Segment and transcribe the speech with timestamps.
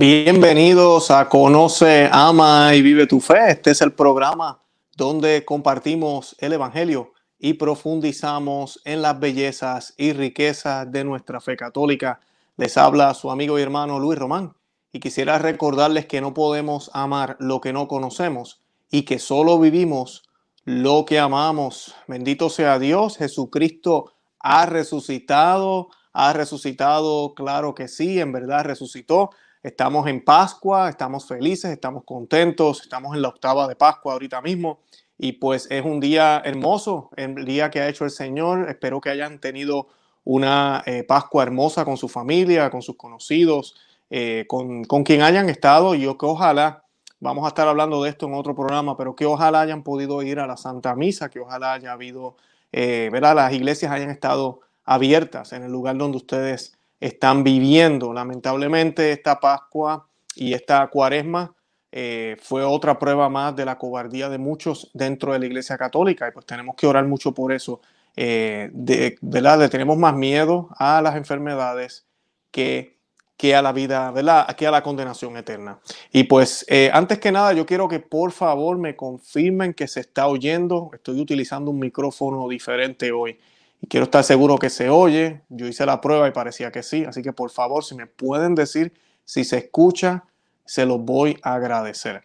[0.00, 3.50] Bienvenidos a Conoce, Ama y Vive tu Fe.
[3.50, 4.62] Este es el programa
[4.96, 12.20] donde compartimos el Evangelio y profundizamos en las bellezas y riquezas de nuestra fe católica.
[12.56, 14.54] Les habla su amigo y hermano Luis Román
[14.92, 18.60] y quisiera recordarles que no podemos amar lo que no conocemos
[18.92, 20.22] y que solo vivimos
[20.62, 21.96] lo que amamos.
[22.06, 29.30] Bendito sea Dios, Jesucristo ha resucitado, ha resucitado, claro que sí, en verdad resucitó
[29.68, 34.80] Estamos en Pascua, estamos felices, estamos contentos, estamos en la octava de Pascua ahorita mismo
[35.18, 38.70] y pues es un día hermoso, el día que ha hecho el Señor.
[38.70, 39.88] Espero que hayan tenido
[40.24, 43.74] una eh, Pascua hermosa con su familia, con sus conocidos,
[44.08, 45.94] eh, con, con, quien hayan estado.
[45.94, 46.84] Yo que ojalá,
[47.20, 50.40] vamos a estar hablando de esto en otro programa, pero que ojalá hayan podido ir
[50.40, 52.38] a la Santa Misa, que ojalá haya habido,
[52.72, 53.36] eh, ¿verdad?
[53.36, 58.12] Las iglesias hayan estado abiertas en el lugar donde ustedes están viviendo.
[58.12, 61.54] Lamentablemente esta Pascua y esta cuaresma
[61.90, 66.28] eh, fue otra prueba más de la cobardía de muchos dentro de la Iglesia Católica
[66.28, 67.80] y pues tenemos que orar mucho por eso.
[68.16, 69.70] Eh, de, ¿verdad?
[69.70, 72.04] tenemos más miedo a las enfermedades
[72.50, 72.98] que,
[73.36, 74.54] que a la vida, ¿verdad?
[74.56, 75.78] Que a la condenación eterna.
[76.12, 80.00] Y pues eh, antes que nada yo quiero que por favor me confirmen que se
[80.00, 80.90] está oyendo.
[80.92, 83.38] Estoy utilizando un micrófono diferente hoy
[83.80, 85.42] y quiero estar seguro que se oye.
[85.48, 88.54] Yo hice la prueba y parecía que sí, así que por favor, si me pueden
[88.54, 88.92] decir
[89.24, 90.24] si se escucha,
[90.64, 92.24] se los voy a agradecer.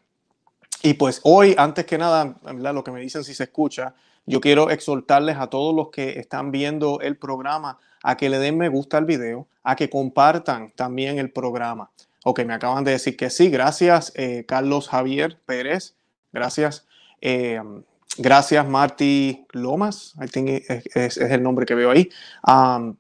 [0.81, 3.94] Y pues hoy, antes que nada, lo que me dicen si se escucha,
[4.26, 8.58] yo quiero exhortarles a todos los que están viendo el programa a que le den
[8.58, 11.90] me gusta al video, a que compartan también el programa.
[12.26, 13.50] Ok, me acaban de decir que sí.
[13.50, 15.96] Gracias, eh, Carlos Javier Pérez.
[16.31, 16.86] Gracias.
[17.22, 17.62] Eh,
[18.17, 22.09] Gracias, Marty Lomas, es, el nombre que veo ahí.
[22.47, 22.95] Um,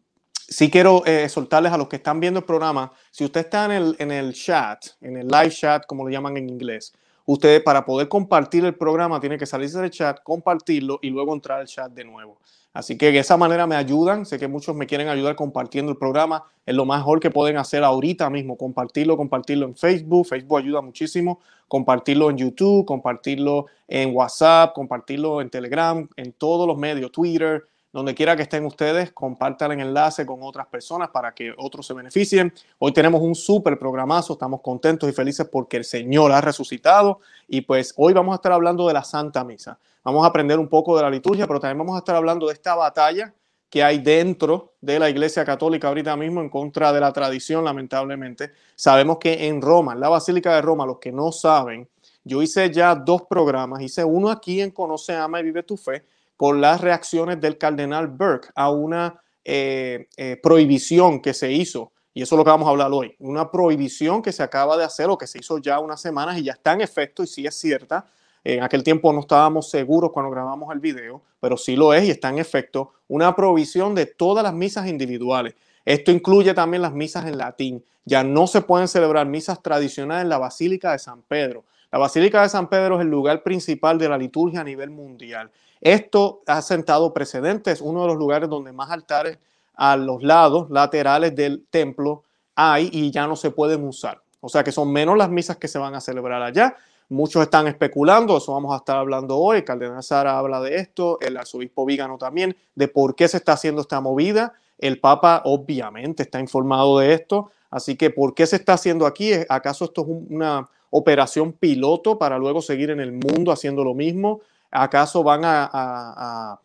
[0.47, 3.71] sí quiero eh, soltarles a los que están viendo el programa, si usted está en
[3.71, 6.93] el, en el chat, en el live chat, como lo llaman en inglés,
[7.25, 11.59] usted para poder compartir el programa tiene que salirse del chat, compartirlo y luego entrar
[11.61, 12.37] al chat de nuevo.
[12.73, 14.25] Así que de esa manera me ayudan.
[14.25, 16.43] Sé que muchos me quieren ayudar compartiendo el programa.
[16.65, 18.57] Es lo mejor que pueden hacer ahorita mismo.
[18.57, 20.25] Compartirlo, compartirlo en Facebook.
[20.25, 21.39] Facebook ayuda muchísimo.
[21.67, 27.63] Compartirlo en YouTube, compartirlo en WhatsApp, compartirlo en Telegram, en todos los medios, Twitter,
[27.93, 31.93] donde quiera que estén ustedes, compartan el enlace con otras personas para que otros se
[31.93, 32.51] beneficien.
[32.79, 37.61] Hoy tenemos un súper programazo, estamos contentos y felices porque el Señor ha resucitado y
[37.61, 39.77] pues hoy vamos a estar hablando de la Santa Misa.
[40.03, 42.53] Vamos a aprender un poco de la liturgia, pero también vamos a estar hablando de
[42.53, 43.31] esta batalla
[43.69, 48.51] que hay dentro de la Iglesia Católica ahorita mismo en contra de la tradición, lamentablemente.
[48.75, 51.87] Sabemos que en Roma, en la Basílica de Roma, los que no saben,
[52.23, 56.05] yo hice ya dos programas, hice uno aquí en Conoce, Ama y Vive tu Fe,
[56.37, 61.91] con las reacciones del cardenal Burke a una eh, eh, prohibición que se hizo.
[62.13, 63.15] Y eso es lo que vamos a hablar hoy.
[63.19, 66.43] Una prohibición que se acaba de hacer o que se hizo ya unas semanas y
[66.43, 68.05] ya está en efecto y sí es cierta.
[68.43, 72.11] En aquel tiempo no estábamos seguros cuando grabamos el video, pero sí lo es y
[72.11, 75.55] está en efecto una prohibición de todas las misas individuales.
[75.85, 77.83] Esto incluye también las misas en latín.
[78.05, 81.63] Ya no se pueden celebrar misas tradicionales en la Basílica de San Pedro.
[81.93, 85.51] La Basílica de San Pedro es el lugar principal de la liturgia a nivel mundial.
[85.79, 89.37] Esto ha sentado precedentes, uno de los lugares donde más altares
[89.75, 92.23] a los lados laterales del templo
[92.55, 94.19] hay y ya no se pueden usar.
[94.41, 96.75] O sea que son menos las misas que se van a celebrar allá.
[97.09, 99.57] Muchos están especulando, eso vamos a estar hablando hoy.
[99.57, 103.53] El cardenal Sara habla de esto, el arzobispo Vígano también, de por qué se está
[103.53, 104.53] haciendo esta movida.
[104.79, 109.29] El Papa obviamente está informado de esto, así que ¿por qué se está haciendo aquí?
[109.47, 114.41] ¿Acaso esto es una operación piloto para luego seguir en el mundo haciendo lo mismo?
[114.71, 116.59] ¿Acaso van a,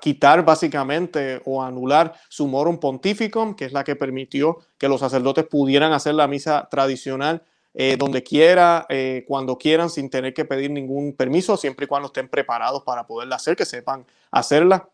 [0.00, 5.46] quitar básicamente o anular su morum pontificum, que es la que permitió que los sacerdotes
[5.46, 7.42] pudieran hacer la misa tradicional
[7.74, 12.06] eh, donde quiera, eh, cuando quieran, sin tener que pedir ningún permiso, siempre y cuando
[12.06, 14.88] estén preparados para poderla hacer, que sepan hacerla?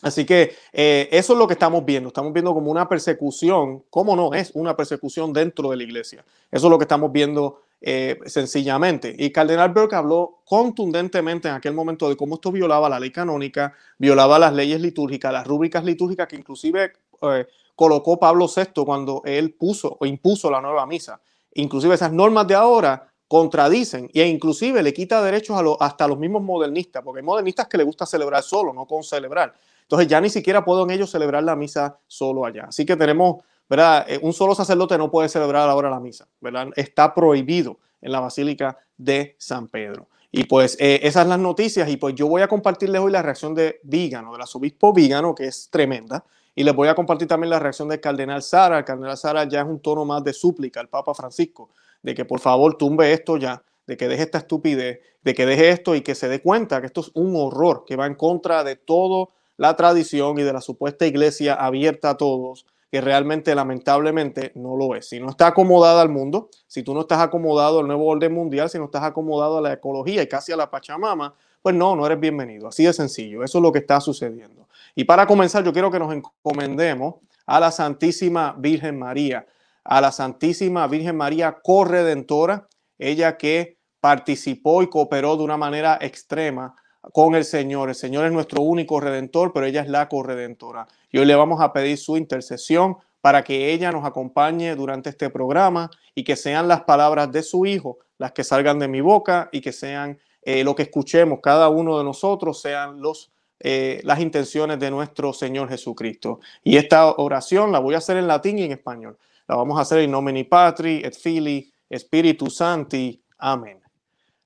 [0.00, 2.08] Así que eh, eso es lo que estamos viendo.
[2.08, 4.34] Estamos viendo como una persecución, ¿cómo no?
[4.34, 6.24] Es una persecución dentro de la iglesia.
[6.50, 9.14] Eso es lo que estamos viendo eh, sencillamente.
[9.18, 13.74] Y Cardenal Burke habló contundentemente en aquel momento de cómo esto violaba la ley canónica,
[13.98, 16.92] violaba las leyes litúrgicas, las rúbricas litúrgicas que inclusive
[17.22, 21.20] eh, colocó Pablo VI cuando él puso o impuso la nueva misa.
[21.54, 26.42] Inclusive esas normas de ahora contradicen e inclusive le quita derechos a hasta los mismos
[26.42, 29.52] modernistas, porque hay modernistas que le gusta celebrar solo, no con celebrar.
[29.82, 32.66] Entonces ya ni siquiera pueden ellos celebrar la misa solo allá.
[32.68, 34.06] Así que tenemos ¿verdad?
[34.08, 36.68] Eh, un solo sacerdote no puede celebrar ahora la misa, ¿verdad?
[36.76, 40.08] Está prohibido en la Basílica de San Pedro.
[40.30, 43.22] Y pues eh, esas son las noticias y pues yo voy a compartirles hoy la
[43.22, 46.24] reacción de Vígano, del arzobispo Vígano, que es tremenda.
[46.54, 48.78] Y les voy a compartir también la reacción del cardenal Sara.
[48.78, 51.70] El cardenal Sara ya es un tono más de súplica al Papa Francisco,
[52.02, 55.70] de que por favor tumbe esto ya, de que deje esta estupidez, de que deje
[55.70, 58.64] esto y que se dé cuenta que esto es un horror, que va en contra
[58.64, 64.52] de toda la tradición y de la supuesta iglesia abierta a todos, que realmente lamentablemente
[64.54, 65.08] no lo es.
[65.08, 68.70] Si no está acomodada al mundo, si tú no estás acomodado al nuevo orden mundial,
[68.70, 72.06] si no estás acomodado a la ecología y casi a la Pachamama, pues no, no
[72.06, 72.68] eres bienvenido.
[72.68, 73.42] Así de sencillo.
[73.42, 74.68] Eso es lo que está sucediendo.
[74.94, 79.46] Y para comenzar, yo quiero que nos encomendemos a la Santísima Virgen María,
[79.82, 82.68] a la Santísima Virgen María corredentora,
[82.98, 86.76] ella que participó y cooperó de una manera extrema
[87.12, 87.88] con el Señor.
[87.88, 90.86] El Señor es nuestro único redentor, pero ella es la corredentora.
[91.10, 95.30] Y hoy le vamos a pedir su intercesión para que ella nos acompañe durante este
[95.30, 99.48] programa y que sean las palabras de su Hijo las que salgan de mi boca
[99.52, 103.30] y que sean eh, lo que escuchemos cada uno de nosotros, sean los,
[103.60, 106.40] eh, las intenciones de nuestro Señor Jesucristo.
[106.62, 109.18] Y esta oración la voy a hacer en latín y en español.
[109.48, 113.20] La vamos a hacer en nomine Patri et Filii Spiritus Santi.
[113.38, 113.85] Amén.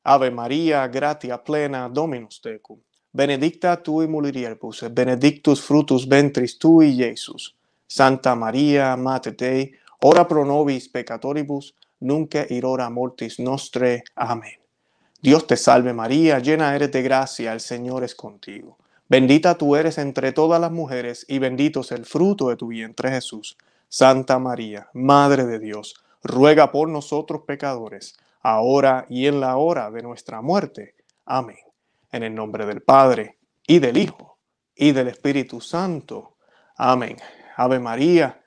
[0.03, 2.79] Ave María, gratia plena, Dominus tecum.
[3.13, 7.55] Benedicta tui mulieribus, benedictus frutus ventris tui, Iesus.
[7.87, 14.05] Santa María, Mater Dei, ora pro nobis peccatoribus, nunca ir ora mortis nostre.
[14.15, 14.59] Amén.
[15.23, 18.79] Dios te salve María, llena eres de gracia, el Señor es contigo.
[19.09, 23.11] Bendita tú eres entre todas las mujeres y bendito es el fruto de tu vientre
[23.11, 23.59] Jesús.
[23.89, 30.03] Santa María, Madre de Dios, ruega por nosotros pecadores ahora y en la hora de
[30.03, 30.97] nuestra muerte.
[31.25, 31.59] Amén.
[32.11, 34.39] En el nombre del Padre, y del Hijo,
[34.75, 36.37] y del Espíritu Santo.
[36.77, 37.17] Amén.
[37.57, 38.43] Ave María,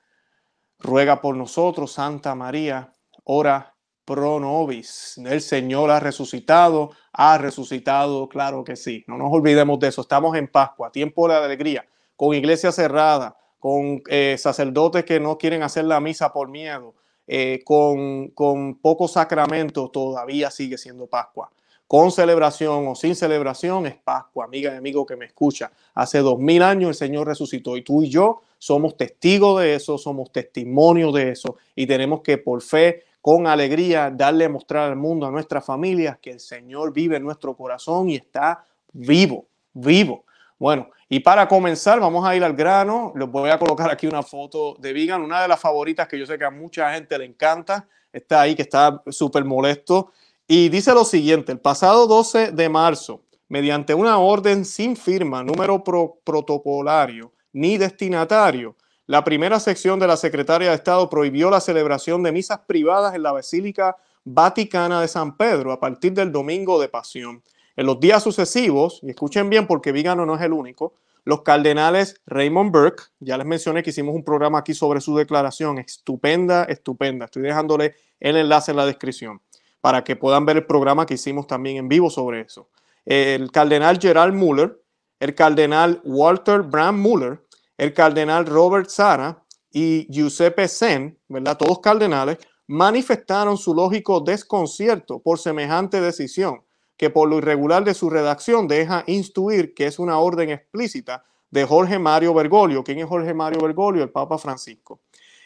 [0.78, 2.92] ruega por nosotros, Santa María,
[3.24, 3.74] ora
[4.04, 5.18] pro nobis.
[5.18, 9.04] El Señor ha resucitado, ha resucitado, claro que sí.
[9.06, 10.02] No nos olvidemos de eso.
[10.02, 11.86] Estamos en Pascua, tiempo de alegría,
[12.16, 16.94] con iglesia cerrada, con eh, sacerdotes que no quieren hacer la misa por miedo,
[17.26, 21.50] eh, con, con pocos sacramentos, todavía sigue siendo Pascua.
[21.86, 25.70] Con celebración o sin celebración es Pascua, amiga y amigo que me escucha.
[25.94, 29.98] Hace dos mil años el Señor resucitó y tú y yo somos testigos de eso,
[29.98, 34.96] somos testimonio de eso y tenemos que por fe, con alegría, darle a mostrar al
[34.96, 40.24] mundo, a nuestras familias, que el Señor vive en nuestro corazón y está vivo, vivo.
[40.64, 43.12] Bueno, y para comenzar, vamos a ir al grano.
[43.16, 46.24] Les voy a colocar aquí una foto de Vegan, una de las favoritas que yo
[46.24, 47.86] sé que a mucha gente le encanta.
[48.10, 50.12] Está ahí, que está súper molesto.
[50.48, 55.84] Y dice lo siguiente, el pasado 12 de marzo, mediante una orden sin firma, número
[55.84, 58.74] protocolario ni destinatario,
[59.04, 63.22] la primera sección de la Secretaria de Estado prohibió la celebración de misas privadas en
[63.22, 67.42] la Basílica Vaticana de San Pedro a partir del domingo de Pasión.
[67.76, 70.94] En los días sucesivos, y escuchen bien porque Vigano no es el único,
[71.24, 75.78] los cardenales Raymond Burke, ya les mencioné que hicimos un programa aquí sobre su declaración,
[75.78, 77.24] estupenda, estupenda.
[77.24, 79.40] Estoy dejándole el enlace en la descripción
[79.80, 82.68] para que puedan ver el programa que hicimos también en vivo sobre eso.
[83.04, 84.80] El cardenal Gerald Muller,
[85.18, 87.42] el cardenal Walter Brand Muller,
[87.76, 91.56] el cardenal Robert Sara y Giuseppe Sen, ¿verdad?
[91.56, 96.63] Todos cardenales, manifestaron su lógico desconcierto por semejante decisión
[96.96, 101.64] que por lo irregular de su redacción deja instruir que es una orden explícita de
[101.64, 102.84] Jorge Mario Bergoglio.
[102.84, 104.02] ¿Quién es Jorge Mario Bergoglio?
[104.02, 105.00] El Papa Francisco.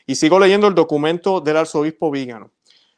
[0.07, 2.51] Y sigo leyendo el documento del arzobispo Vígano.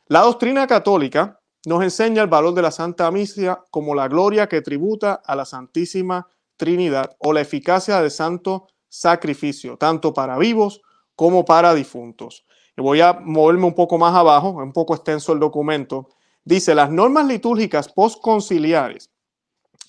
[0.07, 4.63] La doctrina católica nos enseña el valor de la Santa Misa como la gloria que
[4.63, 10.83] tributa a la Santísima Trinidad o la eficacia del santo sacrificio, tanto para vivos
[11.15, 12.45] como para difuntos.
[12.77, 16.09] Voy a moverme un poco más abajo, es un poco extenso el documento,
[16.45, 19.11] Dice, las normas litúrgicas postconciliares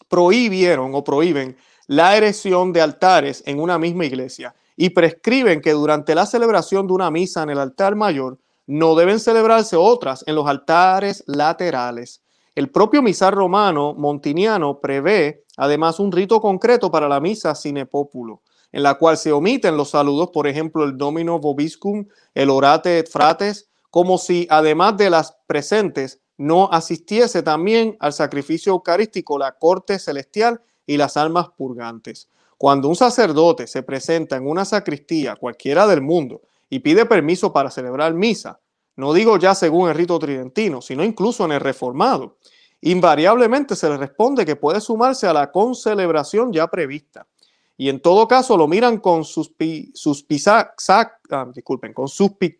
[0.09, 1.55] prohibieron o prohíben
[1.87, 6.93] la erección de altares en una misma iglesia y prescriben que durante la celebración de
[6.93, 12.21] una misa en el altar mayor no deben celebrarse otras en los altares laterales.
[12.55, 18.41] El propio misal romano montiniano prevé además un rito concreto para la misa sine populo,
[18.71, 23.09] en la cual se omiten los saludos, por ejemplo, el Domino Vobiscum, el Orate et
[23.09, 29.99] Frates, como si además de las presentes no asistiese también al sacrificio eucarístico la corte
[29.99, 32.29] celestial y las almas purgantes.
[32.57, 37.69] Cuando un sacerdote se presenta en una sacristía cualquiera del mundo y pide permiso para
[37.69, 38.59] celebrar misa,
[38.95, 42.37] no digo ya según el rito tridentino, sino incluso en el reformado,
[42.81, 47.27] invariablemente se le responde que puede sumarse a la concelebración ya prevista
[47.77, 49.51] y en todo caso lo miran con sus
[50.47, 52.07] ah, disculpen, con,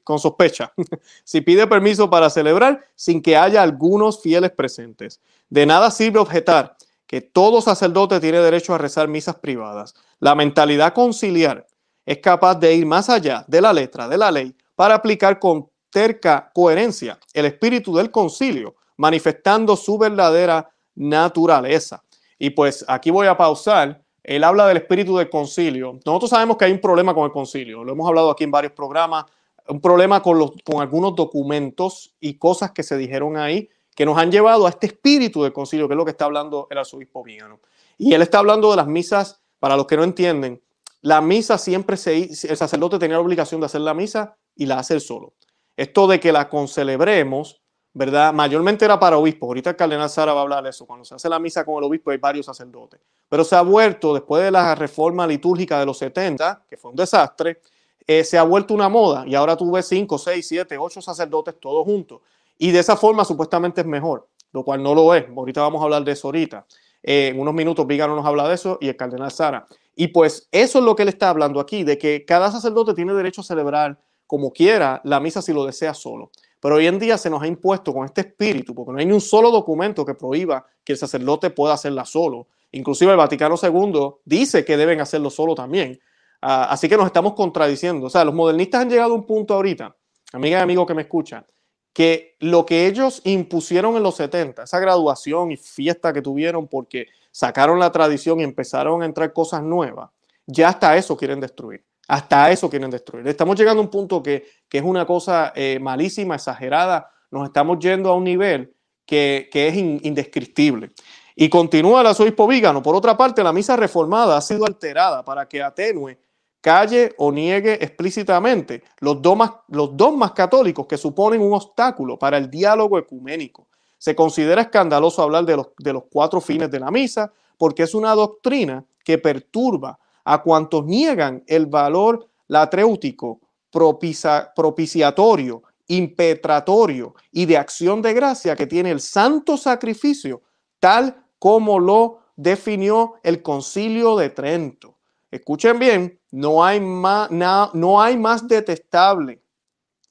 [0.03, 0.73] con sospecha,
[1.23, 5.21] si pide permiso para celebrar sin que haya algunos fieles presentes.
[5.49, 6.75] De nada sirve objetar
[7.05, 9.93] que todo sacerdote tiene derecho a rezar misas privadas.
[10.19, 11.67] La mentalidad conciliar
[12.05, 15.69] es capaz de ir más allá de la letra de la ley para aplicar con
[15.89, 22.03] terca coherencia el espíritu del concilio, manifestando su verdadera naturaleza.
[22.39, 24.01] Y pues aquí voy a pausar.
[24.23, 25.99] Él habla del espíritu del concilio.
[26.05, 27.83] Nosotros sabemos que hay un problema con el concilio.
[27.83, 29.25] Lo hemos hablado aquí en varios programas.
[29.67, 34.65] Un problema con, algunos documentos y cosas que se dijeron ahí que nos han llevado
[34.65, 37.59] a este espíritu del concilio, que es lo que está hablando el arzobispo Vígano.
[37.97, 40.61] Y él está hablando de las misas, para los que no entienden,
[41.01, 44.79] la misa siempre se, el sacerdote tenía la obligación de hacer la misa y la
[44.79, 45.33] hace solo.
[45.75, 47.60] Esto de que la concelebremos,
[47.93, 48.33] ¿verdad?
[48.33, 49.47] Mayormente era para obispos.
[49.47, 50.85] Ahorita el cardenal Sara va a hablar de eso.
[50.85, 52.99] Cuando se hace la misa con el obispo hay varios sacerdotes.
[53.27, 56.97] Pero se ha vuelto, después de la reforma litúrgica de los 70, que fue un
[56.97, 57.59] desastre,
[58.07, 61.59] eh, se ha vuelto una moda y ahora tú ves 5, 6, 7, 8 sacerdotes
[61.59, 62.21] todos juntos.
[62.57, 65.25] Y de esa forma supuestamente es mejor, lo cual no lo es.
[65.35, 66.65] Ahorita vamos a hablar de eso ahorita.
[67.03, 69.65] Eh, en unos minutos Vígano nos habla de eso y el cardenal Sara.
[69.95, 73.13] Y pues eso es lo que él está hablando aquí, de que cada sacerdote tiene
[73.13, 76.31] derecho a celebrar como quiera la misa si lo desea solo.
[76.61, 79.13] Pero hoy en día se nos ha impuesto con este espíritu, porque no hay ni
[79.13, 82.47] un solo documento que prohíba que el sacerdote pueda hacerla solo.
[82.71, 85.99] Inclusive el Vaticano II dice que deben hacerlo solo también.
[86.39, 88.05] Ah, así que nos estamos contradiciendo.
[88.05, 89.95] O sea, los modernistas han llegado a un punto ahorita,
[90.33, 91.45] amiga y amigo que me escuchan,
[91.93, 97.07] que lo que ellos impusieron en los 70, esa graduación y fiesta que tuvieron porque
[97.31, 100.11] sacaron la tradición y empezaron a entrar cosas nuevas,
[100.45, 101.83] ya hasta eso quieren destruir.
[102.11, 103.25] Hasta eso quieren destruir.
[103.25, 107.09] Estamos llegando a un punto que, es una cosa eh, malísima, exagerada.
[107.31, 108.75] Nos estamos yendo a un nivel
[109.05, 110.91] que, es indescriptible.
[111.37, 112.83] Y continúa el arzobispo Vígano.
[112.83, 116.19] Por otra parte, la misa reformada ha sido alterada para que atenue,
[116.59, 119.91] calle o niegue explícitamente los dogmas, los
[120.35, 123.69] católicos que suponen un obstáculo para el diálogo ecuménico.
[123.97, 127.95] Se considera escandaloso hablar de los, de los cuatro fines de la misa porque es
[127.95, 133.39] una doctrina que perturba a cuantos niegan el valor latréutico,
[133.71, 140.41] propiciatorio, impetratorio y de acción de gracia que tiene el santo sacrificio,
[140.79, 144.97] tal como lo definió el concilio de Trento.
[145.29, 149.41] Escuchen bien, no hay más, no hay más detestable,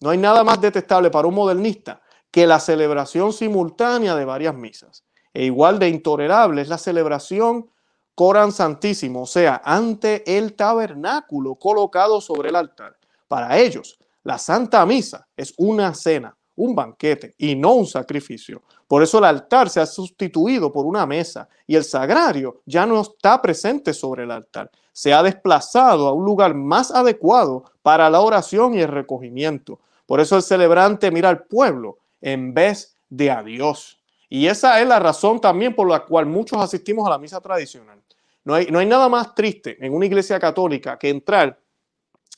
[0.00, 2.00] no hay nada más detestable para un modernista
[2.30, 5.04] que la celebración simultánea de varias misas.
[5.32, 7.70] E igual de intolerable es la celebración
[8.14, 12.96] Corán Santísimo, o sea, ante el tabernáculo colocado sobre el altar.
[13.28, 18.62] Para ellos, la Santa Misa es una cena, un banquete y no un sacrificio.
[18.86, 23.00] Por eso el altar se ha sustituido por una mesa y el sagrario ya no
[23.00, 24.70] está presente sobre el altar.
[24.92, 29.78] Se ha desplazado a un lugar más adecuado para la oración y el recogimiento.
[30.06, 33.98] Por eso el celebrante mira al pueblo en vez de a Dios.
[34.28, 37.99] Y esa es la razón también por la cual muchos asistimos a la misa tradicional.
[38.44, 41.60] No hay, no hay nada más triste en una iglesia católica que entrar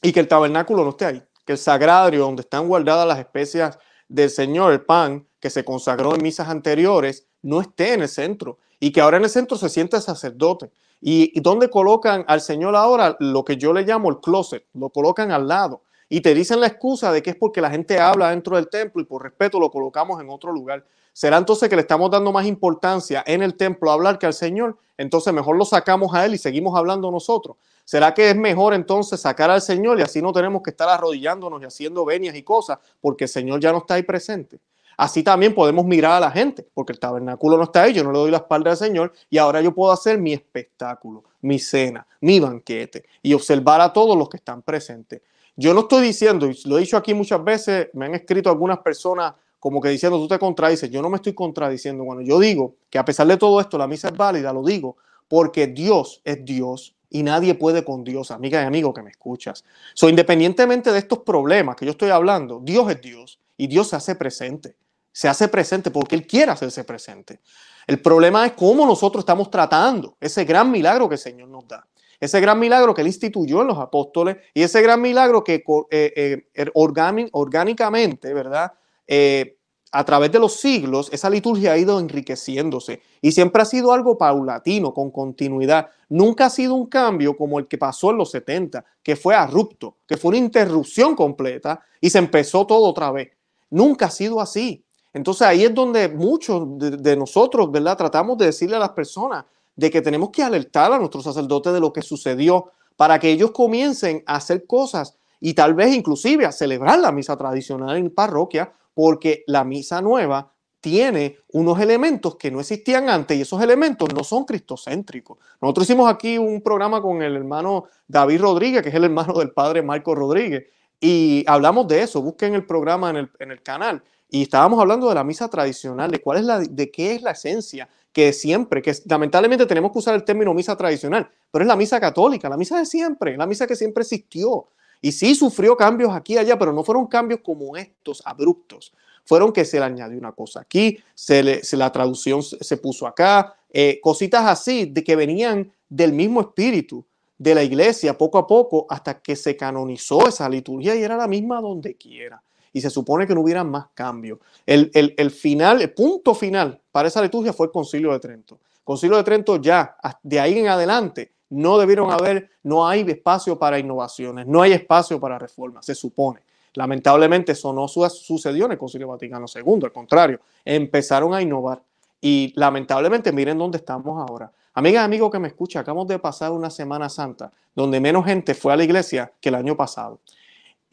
[0.00, 3.78] y que el tabernáculo no esté ahí, que el sagrario donde están guardadas las especias
[4.08, 8.58] del Señor, el pan que se consagró en misas anteriores, no esté en el centro
[8.80, 10.70] y que ahora en el centro se siente el sacerdote.
[11.00, 14.66] ¿Y, y dónde colocan al Señor ahora lo que yo le llamo el closet?
[14.74, 17.98] Lo colocan al lado y te dicen la excusa de que es porque la gente
[17.98, 20.84] habla dentro del templo y por respeto lo colocamos en otro lugar.
[21.12, 24.34] ¿Será entonces que le estamos dando más importancia en el templo a hablar que al
[24.34, 24.78] Señor?
[24.96, 27.56] Entonces mejor lo sacamos a Él y seguimos hablando nosotros.
[27.84, 31.60] ¿Será que es mejor entonces sacar al Señor y así no tenemos que estar arrodillándonos
[31.60, 34.60] y haciendo venias y cosas porque el Señor ya no está ahí presente?
[34.96, 38.12] Así también podemos mirar a la gente, porque el tabernáculo no está ahí, yo no
[38.12, 42.06] le doy la espalda al Señor y ahora yo puedo hacer mi espectáculo, mi cena,
[42.20, 45.22] mi banquete y observar a todos los que están presentes.
[45.56, 48.78] Yo no estoy diciendo, y lo he dicho aquí muchas veces, me han escrito algunas
[48.78, 50.90] personas como que diciendo, tú te contradices.
[50.90, 52.04] Yo no me estoy contradiciendo.
[52.04, 54.96] Cuando yo digo que a pesar de todo esto, la misa es válida, lo digo
[55.28, 59.62] porque Dios es Dios y nadie puede con Dios, amiga y amigo que me escuchas.
[59.94, 63.94] So, independientemente de estos problemas que yo estoy hablando, Dios es Dios y Dios se
[63.94, 64.74] hace presente.
[65.12, 67.38] Se hace presente porque Él quiere hacerse presente.
[67.86, 71.86] El problema es cómo nosotros estamos tratando ese gran milagro que el Señor nos da
[72.18, 76.44] ese gran milagro que él instituyó en los apóstoles y ese gran milagro que eh,
[76.54, 78.72] eh, orgánicamente, ¿verdad?
[79.14, 79.58] Eh,
[79.94, 84.16] a través de los siglos, esa liturgia ha ido enriqueciéndose y siempre ha sido algo
[84.16, 85.90] paulatino, con continuidad.
[86.08, 89.98] Nunca ha sido un cambio como el que pasó en los 70, que fue abrupto,
[90.06, 93.32] que fue una interrupción completa y se empezó todo otra vez.
[93.68, 94.82] Nunca ha sido así.
[95.12, 97.98] Entonces ahí es donde muchos de, de nosotros, ¿verdad?
[97.98, 99.44] Tratamos de decirle a las personas,
[99.76, 103.50] de que tenemos que alertar a nuestros sacerdotes de lo que sucedió para que ellos
[103.50, 108.72] comiencen a hacer cosas y tal vez inclusive a celebrar la misa tradicional en parroquia,
[108.94, 114.24] porque la misa nueva tiene unos elementos que no existían antes y esos elementos no
[114.24, 115.38] son cristocéntricos.
[115.60, 119.52] Nosotros hicimos aquí un programa con el hermano David Rodríguez, que es el hermano del
[119.52, 120.64] padre Marco Rodríguez,
[121.00, 122.20] y hablamos de eso.
[122.20, 124.02] Busquen el programa en el, en el canal.
[124.28, 127.32] Y estábamos hablando de la misa tradicional, de cuál es la, de qué es la
[127.32, 131.76] esencia que siempre, que lamentablemente tenemos que usar el término misa tradicional, pero es la
[131.76, 134.68] misa católica, la misa de siempre, la misa que siempre existió.
[135.02, 138.94] Y sí sufrió cambios aquí y allá, pero no fueron cambios como estos, abruptos
[139.24, 143.54] fueron que se le añadió una cosa aquí, se, le, la traducción se puso acá,
[143.72, 147.04] eh, cositas así de que venían del mismo espíritu
[147.38, 151.26] de la iglesia poco a poco hasta que se canonizó esa liturgia y era la
[151.26, 152.42] misma donde quiera.
[152.74, 154.38] Y se supone que no hubiera más cambios.
[154.64, 158.60] El, el, final, el punto final para esa liturgia fue el Concilio de Trento.
[158.82, 163.78] Concilio de Trento ya, de ahí en adelante, no debieron haber, no hay espacio para
[163.78, 166.40] innovaciones, no hay espacio para reformas, se supone.
[166.74, 171.82] Lamentablemente eso no sucedió en el Concilio Vaticano II, al contrario, empezaron a innovar.
[172.20, 174.50] Y lamentablemente miren dónde estamos ahora.
[174.74, 178.72] Amigas, amigos que me escuchan, acabamos de pasar una Semana Santa donde menos gente fue
[178.72, 180.20] a la iglesia que el año pasado.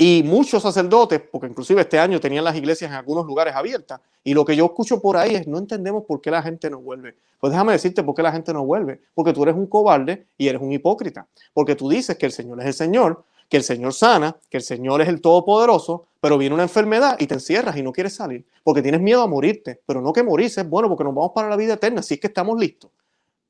[0.01, 4.33] Y muchos sacerdotes, porque inclusive este año tenían las iglesias en algunos lugares abiertas, y
[4.33, 7.15] lo que yo escucho por ahí es, no entendemos por qué la gente no vuelve.
[7.37, 9.01] Pues déjame decirte por qué la gente no vuelve.
[9.13, 11.27] Porque tú eres un cobarde y eres un hipócrita.
[11.53, 14.63] Porque tú dices que el Señor es el Señor, que el Señor sana, que el
[14.63, 18.45] Señor es el Todopoderoso, pero viene una enfermedad y te encierras y no quieres salir,
[18.63, 21.57] porque tienes miedo a morirte, pero no que morirse bueno porque nos vamos para la
[21.57, 22.89] vida eterna, si es que estamos listos.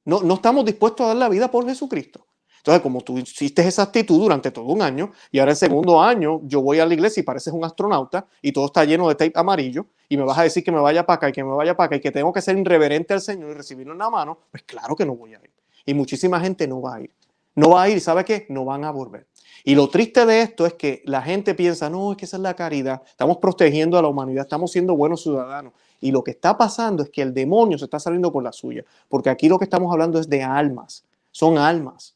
[0.03, 2.25] No, no estamos dispuestos a dar la vida por Jesucristo.
[2.59, 6.41] Entonces, como tú hiciste esa actitud durante todo un año y ahora el segundo año
[6.43, 9.33] yo voy a la iglesia y pareces un astronauta y todo está lleno de tape
[9.35, 11.75] amarillo y me vas a decir que me vaya para acá y que me vaya
[11.75, 14.39] para acá y que tengo que ser irreverente al Señor y recibirlo en la mano,
[14.51, 15.51] pues claro que no voy a ir.
[15.85, 17.11] Y muchísima gente no va a ir.
[17.55, 18.45] No va a ir, ¿sabe qué?
[18.49, 19.27] No van a volver.
[19.63, 22.43] Y lo triste de esto es que la gente piensa, no, es que esa es
[22.43, 25.73] la caridad, estamos protegiendo a la humanidad, estamos siendo buenos ciudadanos.
[25.99, 28.85] Y lo que está pasando es que el demonio se está saliendo con la suya,
[29.09, 32.15] porque aquí lo que estamos hablando es de almas, son almas,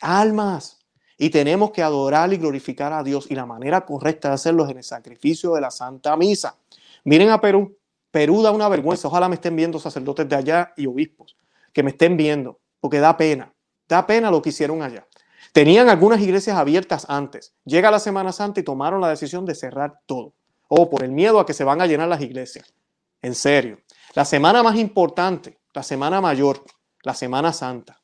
[0.00, 0.78] almas.
[1.18, 4.70] Y tenemos que adorar y glorificar a Dios y la manera correcta de hacerlo es
[4.70, 6.56] en el sacrificio de la Santa Misa.
[7.04, 7.76] Miren a Perú,
[8.10, 11.36] Perú da una vergüenza, ojalá me estén viendo sacerdotes de allá y obispos,
[11.72, 13.52] que me estén viendo, porque da pena,
[13.88, 15.06] da pena lo que hicieron allá.
[15.52, 17.54] Tenían algunas iglesias abiertas antes.
[17.64, 20.34] Llega la Semana Santa y tomaron la decisión de cerrar todo.
[20.68, 22.74] O oh, por el miedo a que se van a llenar las iglesias.
[23.22, 23.78] En serio.
[24.14, 26.62] La semana más importante, la semana mayor,
[27.02, 28.00] la Semana Santa.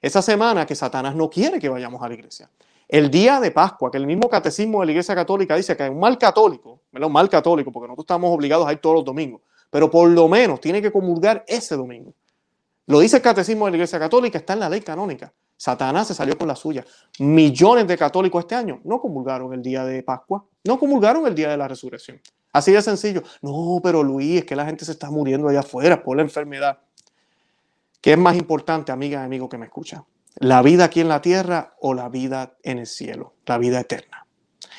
[0.00, 2.50] Esa semana que Satanás no quiere que vayamos a la iglesia.
[2.88, 6.00] El día de Pascua, que el mismo catecismo de la Iglesia Católica dice que un
[6.00, 9.90] mal católico, un mal católico, porque nosotros estamos obligados a ir todos los domingos, pero
[9.90, 12.14] por lo menos tiene que comulgar ese domingo.
[12.86, 15.30] Lo dice el catecismo de la Iglesia Católica, está en la ley canónica.
[15.58, 16.82] Satanás se salió con la suya.
[17.18, 21.50] Millones de católicos este año no comulgaron el día de Pascua, no comulgaron el día
[21.50, 22.18] de la resurrección.
[22.52, 23.22] Así de sencillo.
[23.42, 26.78] No, pero Luis, es que la gente se está muriendo allá afuera por la enfermedad.
[28.00, 30.04] ¿Qué es más importante, amiga y amigo que me escucha?
[30.36, 33.34] ¿La vida aquí en la tierra o la vida en el cielo?
[33.46, 34.26] La vida eterna.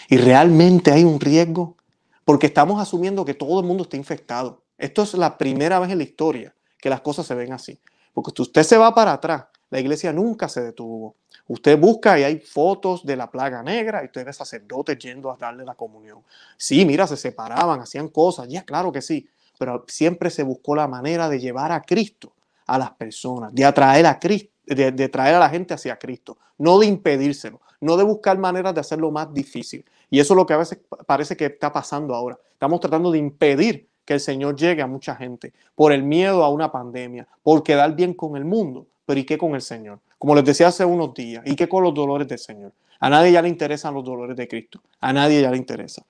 [0.07, 1.75] ¿Y realmente hay un riesgo?
[2.23, 4.63] Porque estamos asumiendo que todo el mundo está infectado.
[4.77, 7.79] Esto es la primera vez en la historia que las cosas se ven así.
[8.13, 11.15] Porque usted se va para atrás la iglesia nunca se detuvo.
[11.47, 15.63] Usted busca y hay fotos de la plaga negra y usted sacerdotes yendo a darle
[15.63, 16.23] la comunión.
[16.57, 19.27] Sí, mira, se separaban, hacían cosas, ya claro que sí,
[19.57, 22.33] pero siempre se buscó la manera de llevar a Cristo
[22.69, 26.77] a las personas, de atraer a Cristo, de, traer a la gente hacia Cristo, no
[26.79, 29.83] de impedírselo, no de buscar maneras de hacerlo más difícil.
[30.11, 32.37] Y eso es lo que a veces parece que está pasando ahora.
[32.53, 36.49] Estamos tratando de impedir que el Señor llegue a mucha gente por el miedo a
[36.49, 38.85] una pandemia, por quedar bien con el mundo.
[39.05, 39.99] Pero ¿y qué con el Señor?
[40.19, 42.73] Como les decía hace unos días, ¿y qué con los dolores del Señor?
[42.99, 44.81] A nadie ya le interesan los dolores de Cristo.
[44.99, 46.05] A nadie ya le interesa.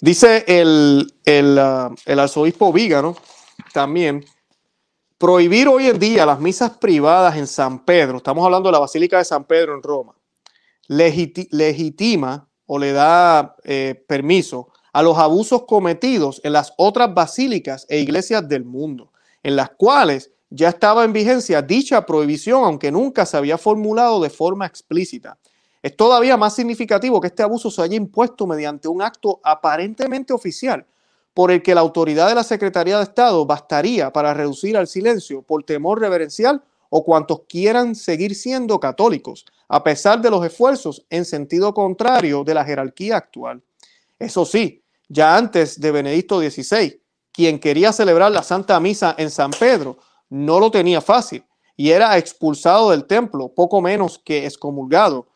[0.00, 3.16] Dice el, el, uh, el arzobispo Vígano
[3.72, 4.24] también,
[5.18, 9.18] prohibir hoy en día las misas privadas en San Pedro, estamos hablando de la Basílica
[9.18, 10.14] de San Pedro en Roma,
[10.88, 17.98] legitima o le da eh, permiso a los abusos cometidos en las otras basílicas e
[17.98, 23.36] iglesias del mundo, en las cuales ya estaba en vigencia dicha prohibición, aunque nunca se
[23.36, 25.36] había formulado de forma explícita.
[25.82, 30.86] Es todavía más significativo que este abuso se haya impuesto mediante un acto aparentemente oficial,
[31.34, 35.42] por el que la autoridad de la Secretaría de Estado bastaría para reducir al silencio
[35.42, 41.24] por temor reverencial o cuantos quieran seguir siendo católicos, a pesar de los esfuerzos en
[41.24, 43.62] sentido contrario de la jerarquía actual.
[44.18, 47.00] Eso sí, ya antes de Benedicto XVI,
[47.32, 49.98] quien quería celebrar la Santa Misa en San Pedro,
[50.30, 51.44] no lo tenía fácil
[51.76, 55.26] y era expulsado del templo, poco menos que excomulgado,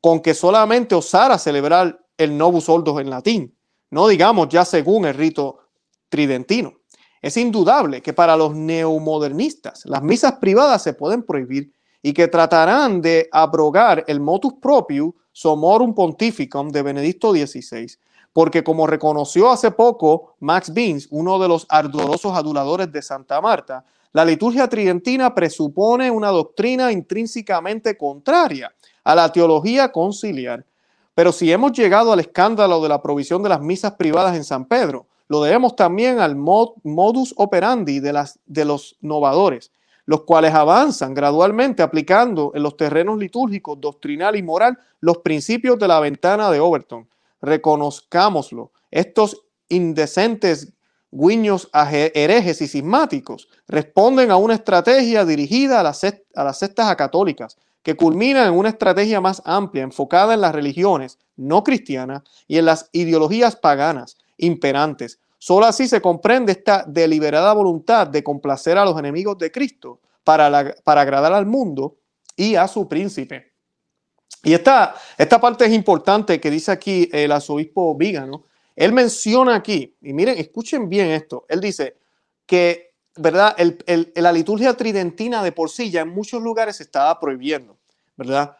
[0.00, 3.55] con que solamente osara celebrar el Novus Ordo en latín,
[3.96, 5.56] no digamos ya según el rito
[6.10, 6.74] tridentino.
[7.22, 13.00] Es indudable que para los neomodernistas las misas privadas se pueden prohibir y que tratarán
[13.00, 17.90] de abrogar el motus proprio somorum pontificum de Benedicto XVI,
[18.34, 23.82] porque como reconoció hace poco Max Beans, uno de los ardorosos aduladores de Santa Marta,
[24.12, 28.70] la liturgia tridentina presupone una doctrina intrínsecamente contraria
[29.04, 30.66] a la teología conciliar.
[31.16, 34.66] Pero si hemos llegado al escándalo de la provisión de las misas privadas en San
[34.66, 39.72] Pedro, lo debemos también al modus operandi de, los novadores,
[40.04, 45.88] los cuales avanzan gradualmente aplicando en los terrenos litúrgicos, doctrinal y moral los principios de
[45.88, 47.08] la ventana de Overton.
[47.40, 48.72] Reconozcámoslo.
[48.90, 50.74] Estos indecentes
[51.10, 57.56] guiños herejes y sismáticos responden a una estrategia dirigida a las, a las sectas acatólicas,
[57.86, 62.64] que culmina en una estrategia más amplia, enfocada en las religiones no cristianas y en
[62.64, 65.20] las ideologías paganas imperantes.
[65.38, 70.74] Solo así se comprende esta deliberada voluntad de complacer a los enemigos de Cristo para,
[70.82, 71.98] para agradar al mundo
[72.34, 73.52] y a su príncipe.
[74.42, 78.46] Y esta, esta parte es importante que dice aquí el arzobispo Vígano.
[78.74, 81.98] Él menciona aquí, y miren, escuchen bien esto, él dice
[82.46, 83.56] que, ¿verdad?
[84.14, 87.76] la liturgia tridentina de por sí ya en muchos lugares se estaba prohibiendo,
[88.16, 88.56] ¿verdad?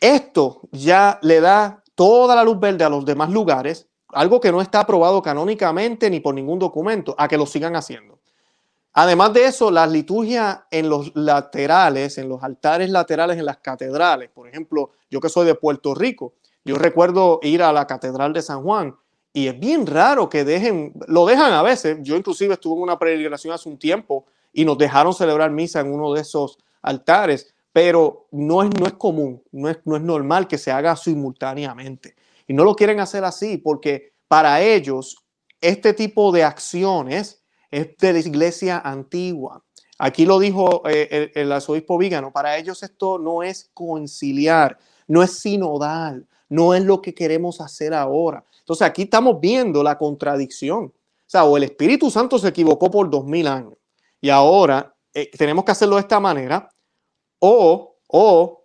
[0.00, 4.60] Esto ya le da toda la luz verde a los demás lugares algo que no
[4.60, 8.20] está aprobado canónicamente ni por ningún documento, a que lo sigan haciendo.
[8.92, 14.30] Además de eso, las liturgias en los laterales, en los altares laterales, en las catedrales,
[14.30, 18.40] por ejemplo, yo que soy de Puerto Rico, yo recuerdo ir a la Catedral de
[18.40, 18.96] San Juan
[19.36, 22.98] y es bien raro que dejen, lo dejan a veces, yo inclusive estuve en una
[22.98, 28.28] peregrinación hace un tiempo y nos dejaron celebrar misa en uno de esos altares, pero
[28.30, 32.14] no es, no es común, no es, no es normal que se haga simultáneamente.
[32.46, 35.24] Y no lo quieren hacer así porque para ellos
[35.60, 37.42] este tipo de acciones
[37.72, 39.64] es de la iglesia antigua.
[39.98, 45.40] Aquí lo dijo eh, el, arzobispo Vígano, para ellos esto no es conciliar, no es
[45.40, 48.44] sinodal, no es lo que queremos hacer ahora.
[48.60, 50.84] Entonces aquí estamos viendo la contradicción.
[50.84, 50.92] O
[51.26, 53.74] sea, o el Espíritu Santo se equivocó por dos mil años
[54.20, 56.68] y ahora eh, tenemos que hacerlo de esta manera,
[57.38, 58.64] o, o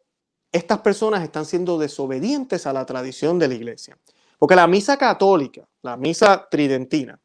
[0.52, 3.98] estas personas están siendo desobedientes a la tradición de la iglesia.
[4.38, 7.20] Porque la misa católica, la misa tridentina,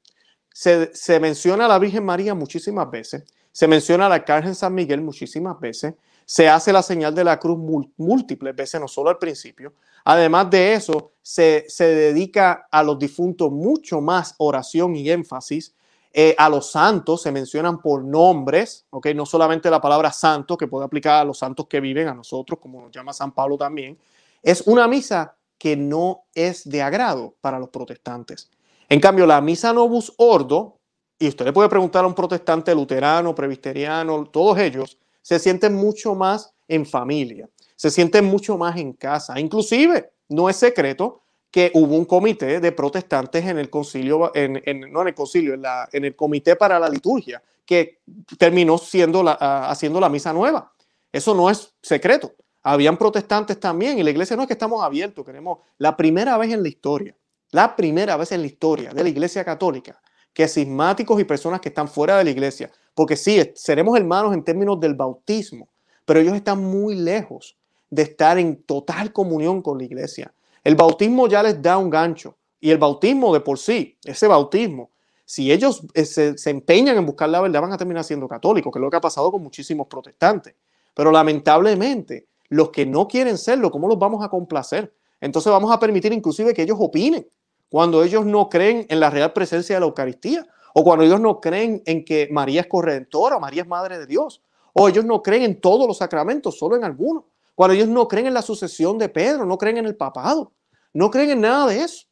[0.53, 3.25] se, menciona a la Virgen María muchísimas veces,
[3.55, 7.57] se menciona al Arcángel San Miguel muchísimas veces, se hace la señal de la cruz
[7.97, 9.75] múltiples veces, no solo al principio.
[10.05, 15.73] Además de eso, se, se dedica a los difuntos mucho más oración y énfasis.
[16.13, 19.07] Eh, a los santos se mencionan por nombres, ¿ok?
[19.15, 22.59] No solamente la palabra santo, que puede aplicar a los santos que viven, a nosotros,
[22.61, 23.97] como nos llama San Pablo también.
[24.43, 28.51] Es una misa que no es de agrado para los protestantes.
[28.89, 30.81] En cambio, la misa Novus Ordo,
[31.19, 36.15] y usted le puede preguntar a un protestante luterano, presbiteriano, todos ellos se sienten mucho
[36.15, 39.39] más en familia, se sienten mucho más en casa.
[39.39, 44.61] Inclusive, no es secreto que hubo un comité de protestantes en el concilio, en,
[44.93, 48.01] no en el concilio, en, la, en, el comité para la liturgia, que
[48.37, 50.73] terminó siendo la, ah, haciendo la misa nueva.
[51.13, 52.35] Eso no es secreto.
[52.65, 56.53] Habían protestantes también y la iglesia no es que estamos abiertos, queremos la primera vez
[56.53, 57.17] en la historia,
[57.53, 60.01] la primera vez en la historia de la iglesia católica
[60.35, 64.45] que cismáticos y personas que están fuera de la iglesia, porque sí, seremos hermanos en
[64.45, 65.69] términos del bautismo,
[66.05, 67.57] pero ellos están muy lejos
[67.89, 70.35] de estar en total comunión con la iglesia.
[70.63, 72.37] El bautismo ya les da un gancho.
[72.61, 74.91] Y el bautismo de por sí, ese bautismo,
[75.25, 78.79] si ellos eh, se, empeñan en buscar la verdad, van a terminar siendo católicos, que
[78.79, 80.55] es lo que ha pasado con muchísimos protestantes.
[80.95, 84.95] Pero lamentablemente, los que no quieren serlo, ¿cómo los vamos a complacer?
[85.21, 87.27] Entonces vamos a permitir inclusive que ellos opinen
[87.75, 91.41] cuando ellos no creen en la real presencia de la Eucaristía, o cuando ellos no
[91.41, 95.43] creen en que María es corredentora, María es madre de Dios, o ellos no creen
[95.43, 97.25] en todos los sacramentos, solo en algunos.
[97.53, 100.53] Cuando ellos no creen en la sucesión de Pedro, no creen en el papado,
[100.93, 102.07] no creen en nada de eso.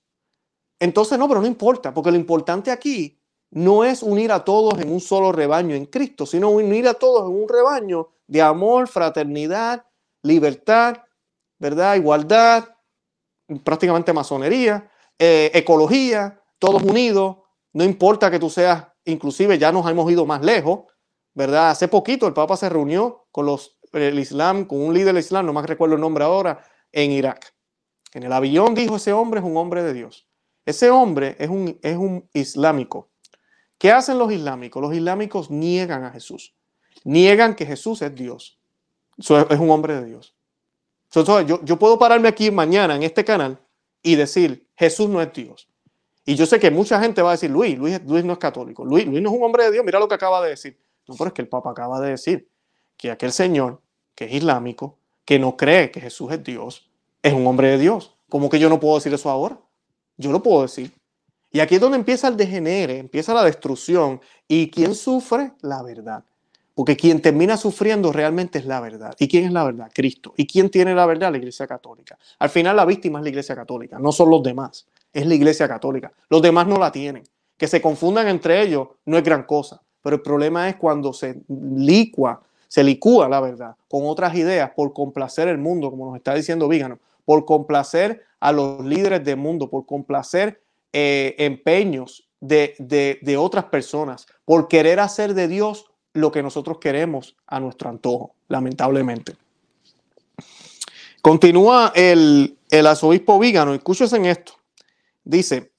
[0.81, 3.21] Entonces, no, pero no importa, porque lo importante aquí
[3.53, 7.31] no es unir a todos en un solo rebaño en Cristo, sino unir a todos
[7.31, 9.87] en un rebaño de amor, fraternidad,
[10.23, 10.97] libertad,
[11.61, 11.95] ¿verdad?
[11.95, 12.65] Igualdad,
[13.63, 14.89] prácticamente masonería,
[15.25, 17.37] eh, ecología, todos unidos.
[17.73, 20.81] No importa que tú seas, inclusive ya nos hemos ido más lejos,
[21.33, 21.71] ¿verdad?
[21.71, 25.47] Hace poquito el Papa se reunió con los el Islam, con un líder del Islam,
[25.47, 27.55] no más recuerdo el nombre ahora, en Irak.
[28.13, 30.27] En el avión dijo ese hombre es un hombre de Dios.
[30.67, 33.11] Ese hombre es un, es un islámico.
[33.79, 34.83] ¿Qué hacen los islámicos?
[34.83, 36.57] Los islámicos niegan a Jesús.
[37.05, 38.59] Niegan que Jesús es Dios.
[39.19, 40.35] Es un hombre de Dios.
[41.15, 43.61] Entonces, yo, yo puedo pararme aquí mañana en este canal
[44.03, 45.69] y decir, Jesús no es Dios.
[46.25, 48.85] Y yo sé que mucha gente va a decir, Luis, Luis, Luis no es católico,
[48.85, 50.77] Luis, Luis no es un hombre de Dios, mira lo que acaba de decir.
[51.07, 52.49] No, pero es que el Papa acaba de decir
[52.97, 53.81] que aquel señor
[54.17, 56.91] que es islámico, que no cree que Jesús es Dios,
[57.23, 58.17] es un hombre de Dios.
[58.29, 59.57] ¿Cómo que yo no puedo decir eso ahora?
[60.17, 60.93] Yo lo puedo decir.
[61.53, 64.21] Y aquí es donde empieza el degenere, empieza la destrucción.
[64.49, 65.53] ¿Y quién sufre?
[65.61, 66.25] La verdad.
[66.75, 69.15] Porque quien termina sufriendo realmente es la verdad.
[69.19, 69.91] ¿Y quién es la verdad?
[69.93, 70.33] Cristo.
[70.37, 71.31] ¿Y quién tiene la verdad?
[71.31, 72.19] La Iglesia Católica.
[72.39, 74.87] Al final la víctima es la Iglesia Católica, no son los demás.
[75.13, 76.13] Es la Iglesia Católica.
[76.31, 77.25] Los demás no la tienen.
[77.59, 79.83] Que se confundan entre ellos no es gran cosa.
[80.03, 84.93] Pero el problema es cuando se licua, se licúa la verdad con otras ideas por
[84.93, 89.69] complacer el mundo, como nos está diciendo Vígano, por complacer a los líderes del mundo,
[89.69, 92.75] por complacer eh, empeños de,
[93.21, 98.35] de otras personas, por querer hacer de Dios lo que nosotros queremos a nuestro antojo,
[98.49, 99.37] lamentablemente.
[101.21, 104.55] Continúa el, el arzobispo Vígano, escúchese en esto.
[105.25, 105.73] Dice,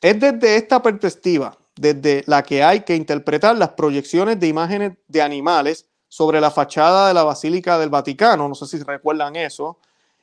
[0.00, 5.22] es desde esta perspectiva, desde la que hay que interpretar las proyecciones de imágenes de
[5.22, 9.78] animales sobre la fachada de la Basílica del Vaticano, no sé si recuerdan eso,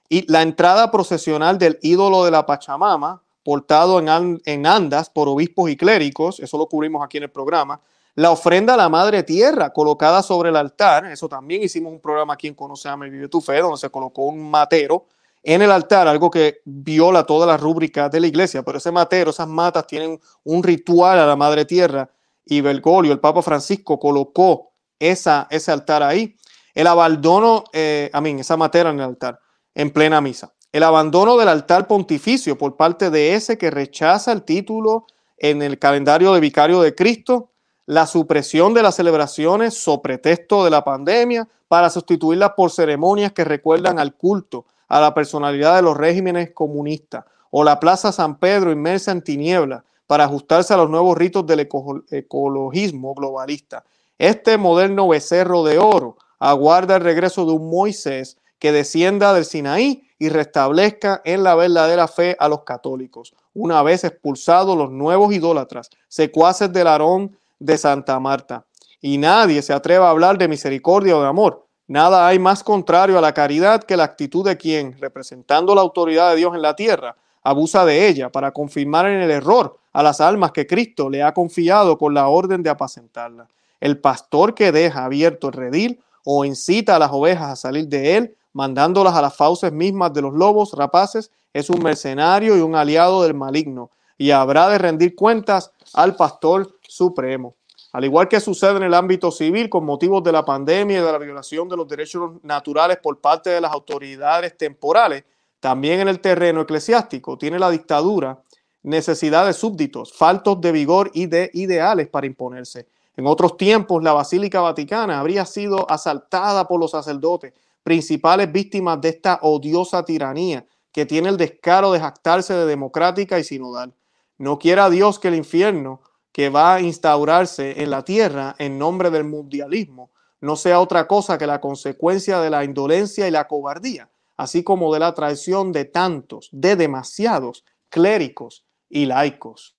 [0.09, 5.69] y la entrada procesional del ídolo de la Pachamama, portado en, en andas por obispos
[5.69, 7.79] y clérigos, eso lo cubrimos aquí en el programa,
[8.15, 12.33] la ofrenda a la Madre Tierra colocada sobre el altar, eso también hicimos un programa
[12.33, 15.05] aquí en Conoce, y Vive tu Fe, donde se colocó un matero
[15.41, 19.31] en el altar, algo que viola todas las rúbricas de la iglesia, pero ese matero,
[19.31, 22.09] esas matas tienen un ritual a la Madre Tierra
[22.45, 26.37] y Bergoglio, el Papa Francisco, colocó esa, ese altar ahí.
[26.73, 29.39] El abandono, eh, a mí, esa matera en el altar,
[29.75, 30.53] en plena misa.
[30.71, 35.05] El abandono del altar pontificio por parte de ese que rechaza el título
[35.37, 37.51] en el calendario de vicario de Cristo
[37.85, 43.43] la supresión de las celebraciones so pretexto de la pandemia para sustituirlas por ceremonias que
[43.43, 48.71] recuerdan al culto, a la personalidad de los regímenes comunistas, o la Plaza San Pedro
[48.71, 51.67] inmersa en tinieblas para ajustarse a los nuevos ritos del
[52.11, 53.83] ecologismo globalista.
[54.17, 60.07] Este moderno becerro de oro aguarda el regreso de un Moisés que descienda del Sinaí
[60.19, 65.89] y restablezca en la verdadera fe a los católicos, una vez expulsados los nuevos idólatras,
[66.07, 68.65] secuaces del Aarón de Santa Marta.
[69.01, 71.65] Y nadie se atreva a hablar de misericordia o de amor.
[71.87, 76.31] Nada hay más contrario a la caridad que la actitud de quien, representando la autoridad
[76.31, 80.21] de Dios en la tierra, abusa de ella para confirmar en el error a las
[80.21, 83.47] almas que Cristo le ha confiado con la orden de apacentarla.
[83.79, 88.17] El pastor que deja abierto el redil o incita a las ovejas a salir de
[88.17, 92.75] él, mandándolas a las fauces mismas de los lobos rapaces, es un mercenario y un
[92.75, 97.55] aliado del maligno, y habrá de rendir cuentas al pastor supremo.
[97.91, 101.11] Al igual que sucede en el ámbito civil con motivos de la pandemia y de
[101.11, 105.23] la violación de los derechos naturales por parte de las autoridades temporales,
[105.59, 108.41] también en el terreno eclesiástico tiene la dictadura
[108.83, 112.87] necesidad de súbditos, faltos de vigor y de ideales para imponerse.
[113.15, 119.09] En otros tiempos, la Basílica Vaticana habría sido asaltada por los sacerdotes, principales víctimas de
[119.09, 123.93] esta odiosa tiranía que tiene el descaro de jactarse de democrática y sinodal.
[124.37, 126.01] No quiera Dios que el infierno
[126.33, 130.11] que va a instaurarse en la tierra en nombre del mundialismo
[130.43, 134.93] no sea otra cosa que la consecuencia de la indolencia y la cobardía, así como
[134.93, 139.77] de la traición de tantos, de demasiados clérigos y laicos.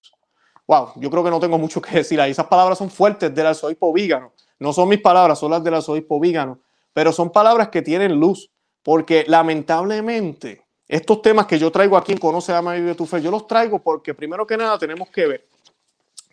[0.67, 2.31] Wow, yo creo que no tengo mucho que decir ahí.
[2.31, 4.33] Esas palabras son fuertes del arzobispo Vígano.
[4.59, 6.61] No son mis palabras, son las del arzobispo Vígano,
[6.95, 8.51] pero son palabras que tienen luz,
[8.83, 13.21] porque lamentablemente estos temas que yo traigo aquí en Conoce, Ama y Vive tu Fe,
[13.21, 15.54] yo los traigo porque primero que nada tenemos que ver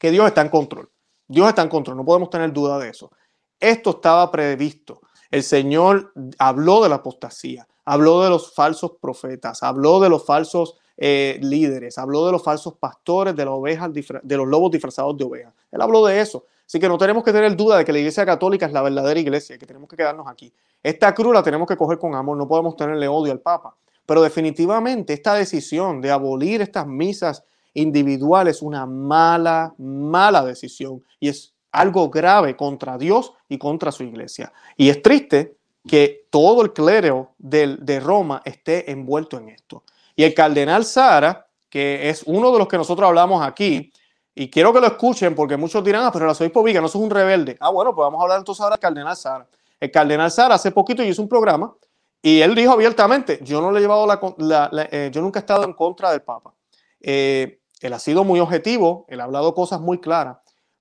[0.02, 0.90] que Dios está en control.
[1.28, 3.12] Dios está en control, no podemos tener duda de eso.
[3.60, 5.00] Esto estaba previsto.
[5.30, 10.76] El Señor habló de la apostasía, habló de los falsos profetas, habló de los falsos
[10.98, 15.24] eh, líderes, habló de los falsos pastores, de, las ovejas, de los lobos disfrazados de
[15.24, 15.54] ovejas.
[15.72, 16.46] Él habló de eso.
[16.66, 19.20] Así que no tenemos que tener duda de que la iglesia católica es la verdadera
[19.20, 20.52] iglesia, que tenemos que quedarnos aquí.
[20.82, 23.76] Esta cruz la tenemos que coger con amor, no podemos tenerle odio al Papa.
[24.08, 31.30] Pero definitivamente esta decisión de abolir estas misas individual es una mala, mala decisión y
[31.30, 34.52] es algo grave contra Dios y contra su iglesia.
[34.76, 35.58] Y es triste
[35.88, 39.84] que todo el clero de, de Roma esté envuelto en esto.
[40.16, 43.92] Y el cardenal Sara, que es uno de los que nosotros hablamos aquí,
[44.34, 46.96] y quiero que lo escuchen porque muchos dirán, ah, pero el arzobispo Viga no es
[46.96, 47.58] un rebelde.
[47.60, 49.48] Ah, bueno, pues vamos a hablar entonces ahora del cardenal Sara.
[49.80, 51.74] El cardenal Sara hace poquito hizo un programa
[52.22, 55.64] y él dijo abiertamente, yo no le he llevado la, eh, yo nunca he estado
[55.64, 56.54] en contra del Papa.
[57.00, 60.38] Eh, él ha sido muy objetivo, él ha hablado cosas muy claras,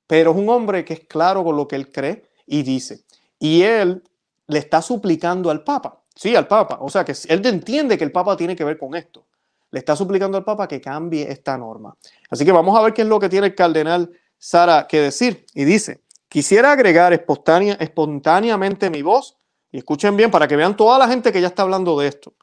[0.06, 3.04] pero es un hombre que es claro con lo que él cree y dice.
[3.38, 4.02] Y él
[4.46, 6.78] le está suplicando al Papa, sí, al Papa.
[6.80, 9.26] O sea, que él entiende que el Papa tiene que ver con esto.
[9.72, 11.96] le está suplicando al Papa que cambie esta norma.
[12.28, 15.46] Así que vamos a ver qué es lo que tiene el cardenal Sara que decir.
[15.54, 19.36] Y dice, quisiera agregar espontáneamente mi voz,
[19.70, 22.34] y escuchen bien para que vean toda la gente que ya está hablando de esto,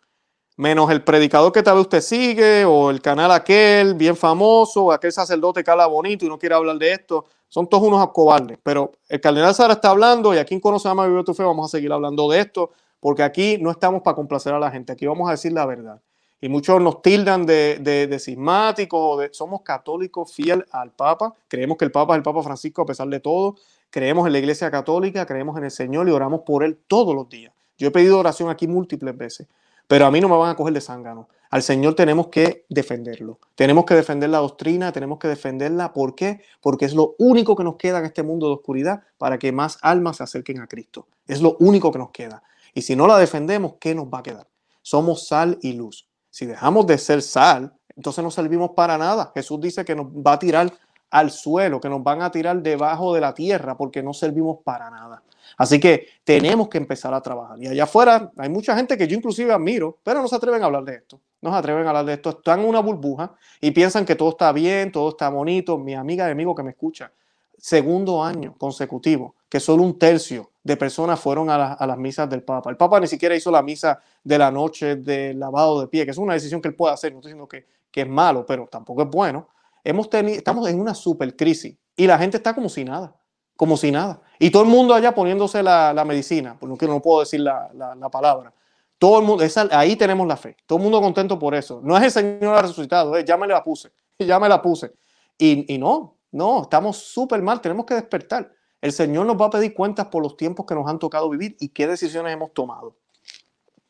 [0.57, 4.91] menos el predicador que tal vez usted sigue, o el canal aquel bien famoso, o
[4.91, 8.57] aquel sacerdote que habla bonito y no quiere hablar de esto, son todos unos cobardes.
[8.63, 11.71] Pero el cardenal Sara está hablando, y aquí en Conoce Ama Vive tu Fe vamos
[11.71, 15.05] a seguir hablando de esto, porque aquí no estamos para complacer a la gente, aquí
[15.05, 16.01] vamos a decir la verdad.
[16.41, 21.85] Y muchos nos tildan de, de, cismáticos, de, somos católicos fiel al Papa, creemos que
[21.85, 23.55] el Papa es el Papa Francisco a pesar de todo,
[23.89, 27.29] creemos en la Iglesia Católica, creemos en el Señor y oramos por Él todos los
[27.29, 27.53] días.
[27.77, 29.47] Yo he pedido oración aquí múltiples veces,
[29.87, 31.29] pero a mí no me van a coger de zángano.
[31.49, 33.39] Al Señor tenemos que defenderlo.
[33.55, 35.93] Tenemos que defender la doctrina, tenemos que defenderla.
[35.93, 36.41] ¿Por qué?
[36.61, 39.77] Porque es lo único que nos queda en este mundo de oscuridad para que más
[39.81, 41.07] almas se acerquen a Cristo.
[41.25, 42.43] Es lo único que nos queda.
[42.73, 44.47] Y si no la defendemos, ¿qué nos va a quedar?
[44.81, 46.07] Somos sal y luz.
[46.29, 49.31] Si dejamos de ser sal, entonces no servimos para nada.
[49.33, 50.71] Jesús dice que nos va a tirar
[51.09, 54.89] al suelo, que nos van a tirar debajo de la tierra porque no servimos para
[54.89, 55.23] nada.
[55.57, 57.61] Así que tenemos que empezar a trabajar.
[57.61, 60.67] Y allá afuera hay mucha gente que yo inclusive admiro, pero no se atreven a
[60.67, 61.19] hablar de esto.
[61.41, 62.29] No se atreven a hablar de esto.
[62.29, 65.77] Están en una burbuja y piensan que todo está bien, todo está bonito.
[65.79, 67.11] Mi amiga y amigo que me escucha,
[67.57, 72.69] segundo año consecutivo, que solo un tercio de personas fueron a, las misas del Papa.
[72.69, 76.11] El Papa ni siquiera hizo la misa de la noche del lavado de pie, que
[76.11, 79.01] es una decisión que él puede hacer, no estoy diciendo que, es malo, pero tampoco
[79.01, 79.47] es bueno.
[79.83, 83.15] Hemos tenido, estamos en una super crisis y la gente está como si nada,
[83.57, 84.21] como si nada.
[84.39, 88.09] Y todo el mundo allá poniéndose la, la medicina, porque no, puedo decir la, la,
[88.09, 88.53] palabra.
[88.97, 90.55] Todo el mundo, ahí tenemos la fe.
[90.65, 91.81] Todo el mundo contento por eso.
[91.83, 94.93] No es el Señor resucitado, eh, ya me la puse, ya me la puse.
[95.37, 98.51] Y, y no, no, estamos súper mal, tenemos que despertar.
[98.79, 101.57] El Señor nos va a pedir cuentas por los tiempos que nos han tocado vivir
[101.59, 102.95] y qué decisiones hemos tomado.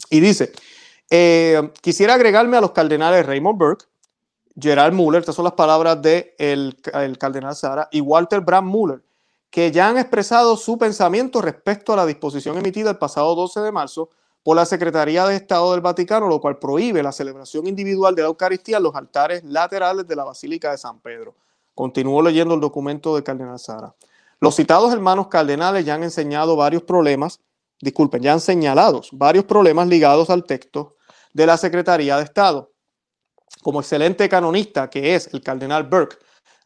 [0.09, 0.53] Y dice,
[1.09, 3.85] eh, quisiera agregarme a los cardenales Raymond Burke,
[4.59, 6.75] Gerald Muller, estas son las palabras del de
[7.05, 9.01] el cardenal Sara, y Walter Brand Muller,
[9.57, 13.71] que ya han expresado su pensamiento respecto a la disposición emitida el pasado 12 de
[13.71, 14.11] marzo
[14.43, 18.27] por la Secretaría de Estado del Vaticano, lo cual prohíbe la celebración individual de la
[18.27, 21.33] Eucaristía en los altares laterales de la Basílica de San Pedro.
[21.73, 23.95] Continúo leyendo el documento del cardenal Sara.
[24.39, 27.39] Los citados hermanos cardenales ya han enseñado varios problemas,
[27.81, 30.97] disculpen, ya han señalado varios problemas ligados al texto
[31.33, 32.71] de la Secretaría de Estado.
[33.63, 36.17] Como excelente canonista que es el cardenal Burke,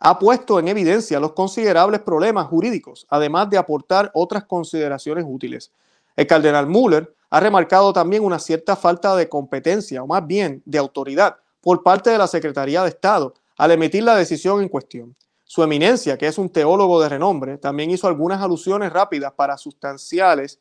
[0.03, 5.71] ha puesto en evidencia los considerables problemas jurídicos, además de aportar otras consideraciones útiles.
[6.15, 10.79] El cardenal Müller ha remarcado también una cierta falta de competencia, o más bien de
[10.79, 15.15] autoridad, por parte de la Secretaría de Estado al emitir la decisión en cuestión.
[15.43, 20.59] Su eminencia, que es un teólogo de renombre, también hizo algunas alusiones rápidas para sustanciales,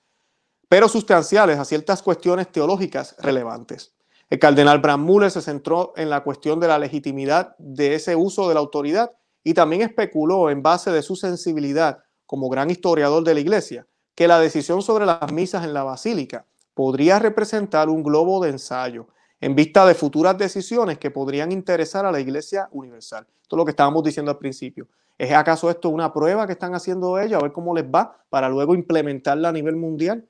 [0.68, 3.94] pero sustanciales a ciertas cuestiones teológicas relevantes.
[4.28, 8.54] El cardenal Bram se centró en la cuestión de la legitimidad de ese uso de
[8.54, 13.40] la autoridad y también especuló en base de su sensibilidad como gran historiador de la
[13.40, 18.50] iglesia que la decisión sobre las misas en la basílica podría representar un globo de
[18.50, 19.08] ensayo
[19.40, 23.26] en vista de futuras decisiones que podrían interesar a la Iglesia Universal.
[23.42, 24.86] Esto es lo que estábamos diciendo al principio.
[25.16, 28.48] ¿Es acaso esto una prueba que están haciendo ellos a ver cómo les va para
[28.48, 30.26] luego implementarla a nivel mundial?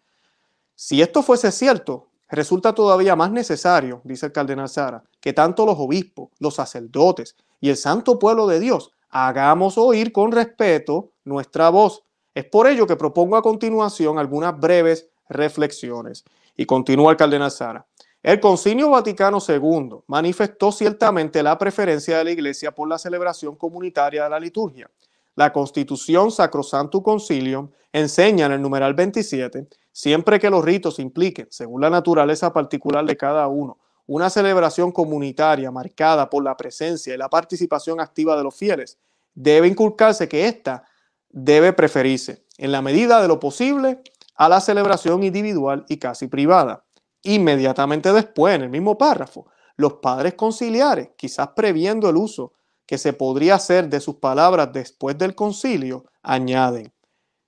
[0.75, 5.79] Si esto fuese cierto, resulta todavía más necesario, dice el cardenal Sara, que tanto los
[5.79, 12.05] obispos, los sacerdotes y el santo pueblo de Dios hagamos oír con respeto nuestra voz.
[12.35, 16.25] Es por ello que propongo a continuación algunas breves reflexiones.
[16.57, 17.87] Y continúa el cardenal Sara.
[18.23, 24.25] El Concilio Vaticano II manifestó ciertamente la preferencia de la Iglesia por la celebración comunitaria
[24.25, 24.91] de la liturgia.
[25.37, 31.81] La Constitución Sacrosanto Concilium enseña en el numeral 27, siempre que los ritos impliquen, según
[31.81, 37.29] la naturaleza particular de cada uno, una celebración comunitaria marcada por la presencia y la
[37.29, 38.99] participación activa de los fieles,
[39.35, 40.85] debe inculcarse que ésta
[41.31, 44.01] debe preferirse, en la medida de lo posible,
[44.35, 46.85] a la celebración individual y casi privada.
[47.23, 52.53] Inmediatamente después, en el mismo párrafo, los padres conciliares, quizás previendo el uso
[52.87, 56.93] que se podría hacer de sus palabras después del concilio, añaden,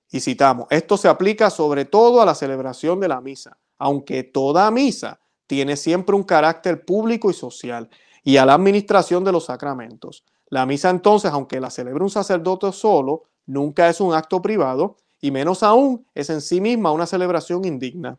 [0.09, 4.69] y citamos, esto se aplica sobre todo a la celebración de la misa, aunque toda
[4.69, 7.89] misa tiene siempre un carácter público y social,
[8.23, 10.23] y a la administración de los sacramentos.
[10.47, 15.31] La misa entonces, aunque la celebre un sacerdote solo, nunca es un acto privado, y
[15.31, 18.17] menos aún es en sí misma una celebración indigna.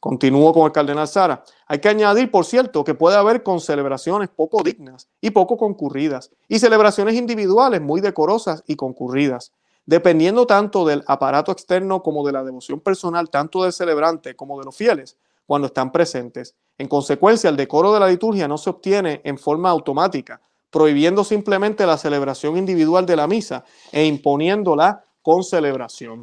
[0.00, 1.44] Continúo con el cardenal Sara.
[1.66, 6.30] Hay que añadir, por cierto, que puede haber con celebraciones poco dignas y poco concurridas,
[6.46, 9.52] y celebraciones individuales muy decorosas y concurridas,
[9.86, 14.66] dependiendo tanto del aparato externo como de la devoción personal, tanto del celebrante como de
[14.66, 15.16] los fieles,
[15.46, 16.54] cuando están presentes.
[16.78, 20.40] En consecuencia, el decoro de la liturgia no se obtiene en forma automática,
[20.70, 26.22] prohibiendo simplemente la celebración individual de la misa e imponiéndola con celebración.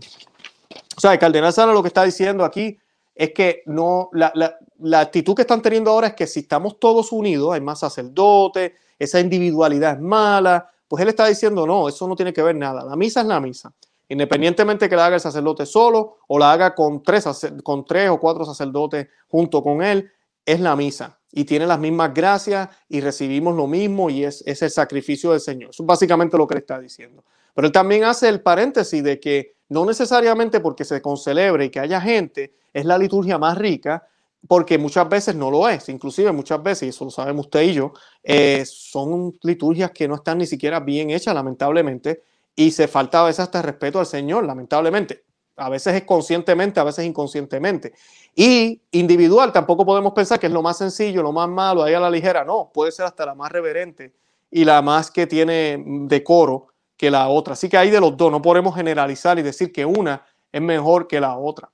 [0.97, 2.77] O sea, el cardenal Sara lo que está diciendo aquí
[3.15, 4.31] es que no, la,
[4.79, 8.73] la, actitud que están teniendo ahora es que si estamos todos unidos, hay más sacerdotes,
[8.97, 12.83] esa individualidad es mala, pues él está diciendo, no, eso no tiene que ver nada,
[12.83, 13.73] la misa es la misa,
[14.11, 17.25] independientemente que la haga el sacerdote solo o la haga con tres,
[17.63, 20.11] con tres o cuatro sacerdotes junto con él,
[20.45, 24.61] es la misa y tiene las mismas gracias y recibimos lo mismo y es, es
[24.63, 25.69] el sacrificio del Señor.
[25.69, 27.23] Eso es básicamente lo que le está diciendo.
[27.53, 31.79] Pero él también hace el paréntesis de que no necesariamente porque se concelebre y que
[31.79, 34.05] haya gente es la liturgia más rica,
[34.45, 37.73] porque muchas veces no lo es, inclusive muchas veces, y eso lo sabemos usted y
[37.73, 37.93] yo,
[38.23, 42.23] eh, son liturgias que no están ni siquiera bien hechas, lamentablemente,
[42.65, 45.23] y se falta a veces hasta respeto al Señor, lamentablemente.
[45.57, 47.93] A veces es conscientemente, a veces inconscientemente.
[48.35, 51.99] Y individual, tampoco podemos pensar que es lo más sencillo, lo más malo, ahí a
[51.99, 52.45] la ligera.
[52.45, 54.13] No, puede ser hasta la más reverente
[54.51, 57.53] y la más que tiene decoro que la otra.
[57.53, 61.07] Así que hay de los dos, no podemos generalizar y decir que una es mejor
[61.07, 61.71] que la otra.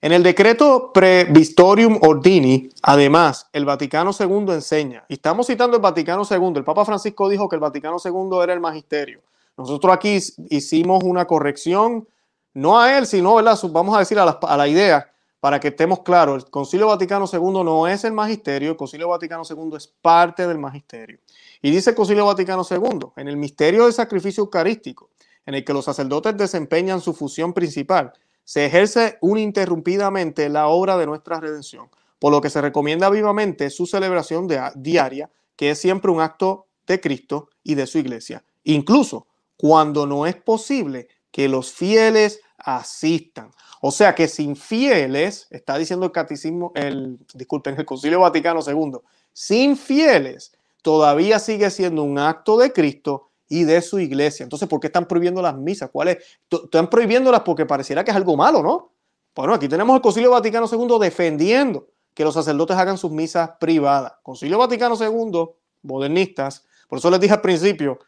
[0.00, 6.22] En el decreto Previstorium Ordini, además, el Vaticano II enseña, y estamos citando el Vaticano
[6.28, 9.22] II, el Papa Francisco dijo que el Vaticano II era el magisterio.
[9.56, 10.20] Nosotros aquí
[10.50, 12.06] hicimos una corrección,
[12.54, 13.58] no a él, sino, ¿verdad?
[13.70, 17.24] Vamos a decir a la, a la idea, para que estemos claros, el Concilio Vaticano
[17.32, 21.18] II no es el magisterio, el Concilio Vaticano II es parte del magisterio.
[21.60, 25.10] Y dice el Concilio Vaticano II, en el misterio del sacrificio eucarístico,
[25.44, 28.12] en el que los sacerdotes desempeñan su función principal,
[28.48, 33.84] se ejerce uninterrumpidamente la obra de nuestra redención, por lo que se recomienda vivamente su
[33.84, 39.26] celebración diaria, que es siempre un acto de Cristo y de su iglesia, incluso
[39.58, 43.50] cuando no es posible que los fieles asistan.
[43.82, 49.00] O sea que sin fieles, está diciendo el catecismo, el, disculpen, el Concilio Vaticano II,
[49.34, 54.44] sin fieles todavía sigue siendo un acto de Cristo y de su iglesia.
[54.44, 55.90] Entonces, ¿por qué están prohibiendo las misas?
[55.90, 56.18] ¿Cuál es?
[56.50, 58.92] Están prohibiéndolas porque pareciera que es algo malo, ¿no?
[59.34, 64.14] Bueno, aquí tenemos el Concilio Vaticano II defendiendo que los sacerdotes hagan sus misas privadas.
[64.22, 65.48] Concilio Vaticano II,
[65.82, 67.98] modernistas, por eso les dije al principio,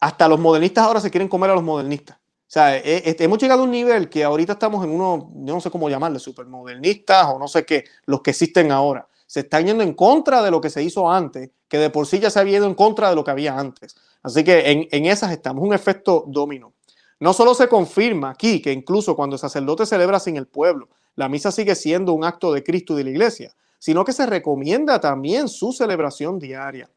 [0.00, 2.16] hasta los modernistas ahora se quieren comer a los modernistas.
[2.16, 5.70] O sea, hemos llegado a un nivel que ahorita estamos en uno, yo no sé
[5.70, 9.06] cómo llamarle, supermodernistas o no sé qué, los que existen ahora.
[9.26, 12.18] Se están yendo en contra de lo que se hizo antes, que de por sí
[12.18, 13.94] ya se había ido en contra de lo que había antes.
[14.22, 16.72] Así que en, esas estamos, un efecto domino.
[17.18, 21.28] No solo se confirma aquí que incluso cuando el sacerdote celebra sin el pueblo, la
[21.28, 25.00] misa sigue siendo un acto de Cristo y de la iglesia, sino que se recomienda
[25.00, 26.88] también su celebración diaria.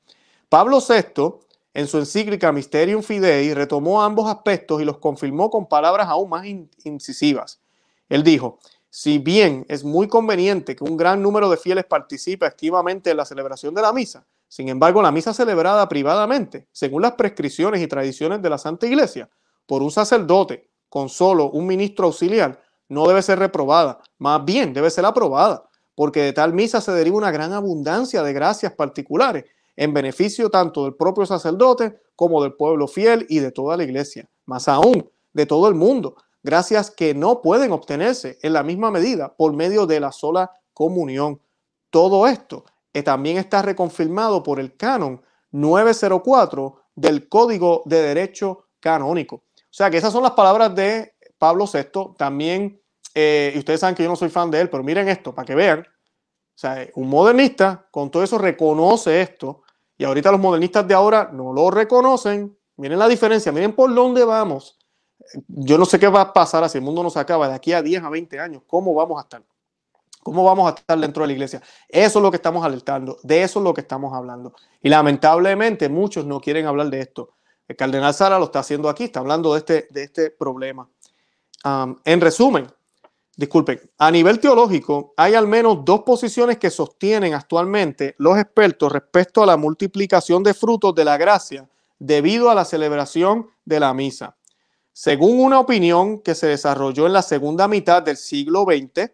[0.49, 1.33] Pablo VI,
[1.73, 6.45] en su encíclica Mysterium Fidei, retomó ambos aspectos y los confirmó con palabras aún más
[6.83, 7.59] incisivas.
[8.07, 8.59] Él dijo,
[8.89, 13.25] si bien es muy conveniente que un gran número de fieles participe activamente en la
[13.25, 14.23] celebración de la misa,
[14.53, 19.27] sin embargo, la misa celebrada privadamente, según las prescripciones y tradiciones de la Santa Iglesia,
[19.65, 24.91] por un sacerdote con solo un ministro auxiliar, no debe ser reprobada, más bien debe
[24.91, 29.45] ser aprobada, porque de tal misa se deriva una gran abundancia de gracias particulares
[29.75, 34.29] en beneficio tanto del propio sacerdote como del pueblo fiel y de toda la iglesia,
[34.45, 39.33] más aún de todo el mundo, gracias que no pueden obtenerse en la misma medida
[39.35, 41.41] por medio de la sola comunión.
[41.89, 42.65] Todo esto
[43.01, 45.21] también está reconfirmado por el canon
[45.51, 49.37] 904 del Código de Derecho Canónico.
[49.37, 52.15] O sea que esas son las palabras de Pablo VI.
[52.17, 52.79] También,
[53.15, 55.45] eh, y ustedes saben que yo no soy fan de él, pero miren esto, para
[55.45, 55.79] que vean.
[55.79, 59.63] O sea, un modernista con todo eso reconoce esto.
[59.97, 62.55] Y ahorita los modernistas de ahora no lo reconocen.
[62.77, 64.77] Miren la diferencia, miren por dónde vamos.
[65.47, 67.81] Yo no sé qué va a pasar si el mundo nos acaba de aquí a
[67.81, 68.63] 10 a 20 años.
[68.67, 69.43] ¿Cómo vamos a estar?
[70.23, 71.61] ¿Cómo vamos a estar dentro de la iglesia?
[71.89, 74.53] Eso es lo que estamos alertando, de eso es lo que estamos hablando.
[74.81, 77.35] Y lamentablemente muchos no quieren hablar de esto.
[77.67, 80.87] El cardenal Sara lo está haciendo aquí, está hablando de este, de este problema.
[82.05, 82.67] en resumen,
[83.35, 89.43] disculpen, a nivel teológico hay al menos dos posiciones que sostienen actualmente los expertos respecto
[89.43, 91.69] a la multiplicación de frutos de la gracia
[91.99, 94.35] debido a la celebración de la misa.
[94.91, 99.09] Según una opinión que se desarrolló en la segunda mitad del siglo XX,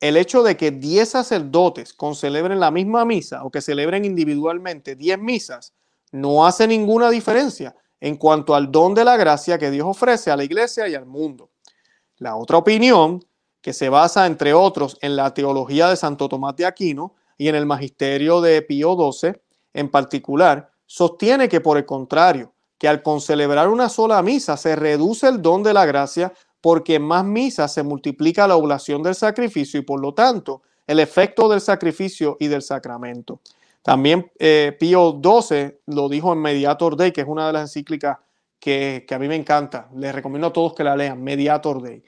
[0.00, 5.18] el hecho de que 10 sacerdotes concelebren la misma misa o que celebren individualmente 10
[5.18, 5.74] misas
[6.10, 10.36] no hace ninguna diferencia en cuanto al don de la gracia que Dios ofrece a
[10.36, 11.50] la iglesia y al mundo.
[12.16, 13.24] La otra opinión,
[13.60, 17.54] que se basa entre otros en la teología de Santo Tomás de Aquino y en
[17.54, 19.34] el magisterio de Pío XII
[19.74, 25.28] en particular, sostiene que por el contrario, que al concelebrar una sola misa se reduce
[25.28, 29.82] el don de la gracia porque más misas se multiplica la oblación del sacrificio y
[29.82, 33.40] por lo tanto el efecto del sacrificio y del sacramento.
[33.82, 38.18] También eh, Pío XII lo dijo en Mediator Dei, que es una de las encíclicas
[38.58, 39.88] que, a mí me encanta.
[39.94, 42.02] Les recomiendo a todos que la lean, Mediator Dei.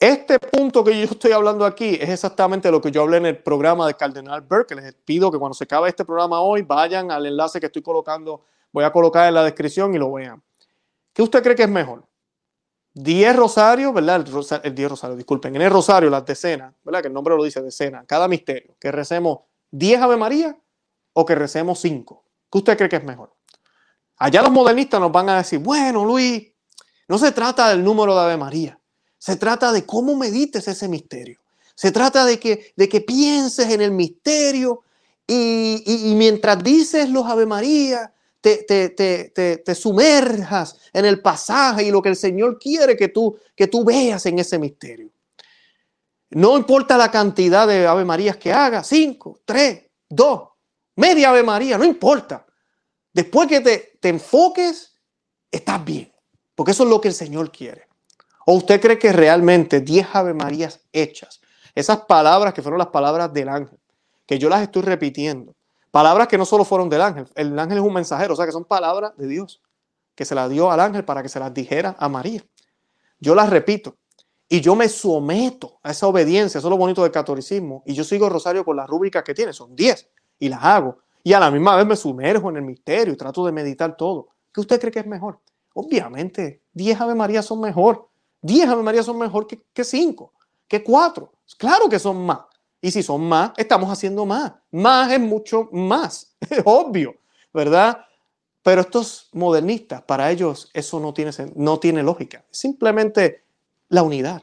[0.00, 3.38] Este punto que yo estoy hablando aquí es exactamente lo que yo hablé en el
[3.38, 4.74] programa de Cardenal Burke.
[4.74, 8.42] Les pido que cuando se acabe este programa hoy vayan al enlace que estoy colocando,
[8.72, 10.42] voy a colocar en la descripción y lo vean.
[11.12, 12.07] ¿Qué usted cree que es mejor?
[13.00, 14.16] 10 rosarios, ¿verdad?
[14.64, 15.54] El, 10 rosarios, disculpen.
[15.54, 17.00] En el rosario, las decenas, ¿verdad?
[17.00, 18.74] Que el nombre lo dice, decena, cada misterio.
[18.80, 19.38] Que recemos
[19.70, 20.58] 10 Ave María
[21.12, 22.24] o que recemos 5.
[22.50, 23.32] ¿Qué usted cree que es mejor?
[24.16, 26.48] Allá los modernistas nos van a decir, bueno, Luis,
[27.06, 28.80] no se trata del número de Ave María.
[29.16, 31.38] Se trata de cómo medites ese misterio.
[31.76, 34.82] Se trata de que, de que pienses en el misterio
[35.24, 42.10] y, y mientras dices los Ave María, te, sumerjas en el pasaje y lo que
[42.10, 45.10] el Señor quiere que tú, que tú veas en ese misterio.
[46.30, 50.50] No importa la cantidad de Ave Marías que hagas, cinco, tres, dos,
[50.96, 52.46] media Ave María, no importa.
[53.12, 54.94] Después que te, te enfoques,
[55.50, 56.12] estás bien,
[56.54, 57.88] porque eso es lo que el Señor quiere.
[58.46, 61.40] ¿O usted cree que realmente diez Ave Marías hechas,
[61.74, 63.78] esas palabras que fueron las palabras del ángel,
[64.26, 65.54] que yo las estoy repitiendo,
[65.90, 68.52] Palabras que no solo fueron del ángel, el ángel es un mensajero, o sea que
[68.52, 69.62] son palabras de Dios,
[70.14, 72.44] que se las dio al ángel para que se las dijera a María.
[73.20, 73.96] Yo las repito
[74.48, 78.02] y yo me someto a esa obediencia, eso es lo bonito del catolicismo, y yo
[78.02, 80.08] sigo rosario con las rúbricas que tiene, son 10,
[80.38, 83.44] y las hago, y a la misma vez me sumerjo en el misterio y trato
[83.44, 84.28] de meditar todo.
[84.52, 85.40] ¿Qué usted cree que es mejor?
[85.74, 88.08] Obviamente, 10 Ave María son mejor,
[88.40, 90.32] 10 Ave María son mejor que, que 5,
[90.66, 92.40] que 4, claro que son más.
[92.80, 94.52] Y si son más, estamos haciendo más.
[94.70, 97.16] Más es mucho más, es obvio,
[97.52, 98.04] ¿verdad?
[98.62, 102.44] Pero estos modernistas, para ellos eso no tiene, no tiene lógica.
[102.50, 103.44] Simplemente
[103.88, 104.42] la unidad.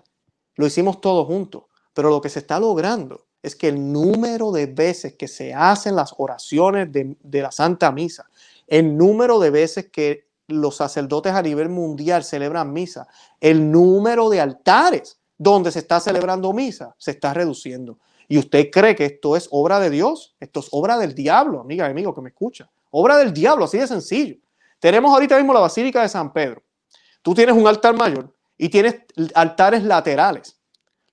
[0.55, 1.63] Lo hicimos todos juntos.
[1.93, 5.95] Pero lo que se está logrando es que el número de veces que se hacen
[5.95, 8.29] las oraciones de, de la Santa Misa,
[8.67, 13.07] el número de veces que los sacerdotes a nivel mundial celebran misa,
[13.39, 17.99] el número de altares donde se está celebrando misa se está reduciendo.
[18.27, 20.35] ¿Y usted cree que esto es obra de Dios?
[20.39, 22.69] Esto es obra del diablo, amiga y amigo que me escucha.
[22.91, 24.37] Obra del diablo, así de sencillo.
[24.79, 26.61] Tenemos ahorita mismo la Basílica de San Pedro.
[27.21, 28.95] Tú tienes un altar mayor y tienes
[29.33, 30.57] altares laterales.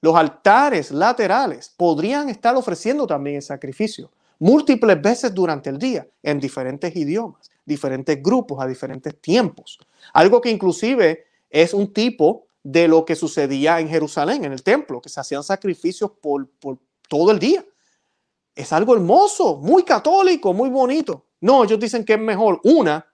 [0.00, 4.10] Los altares laterales podrían estar ofreciendo también el sacrificio
[4.42, 9.78] múltiples veces durante el día en diferentes idiomas, diferentes grupos, a diferentes tiempos.
[10.12, 15.00] Algo que inclusive es un tipo de lo que sucedía en Jerusalén, en el templo,
[15.00, 16.78] que se hacían sacrificios por, por,
[17.12, 17.62] todo el día.
[18.54, 21.26] Es algo hermoso, muy católico, muy bonito.
[21.42, 23.06] No, ellos dicen que es mejor una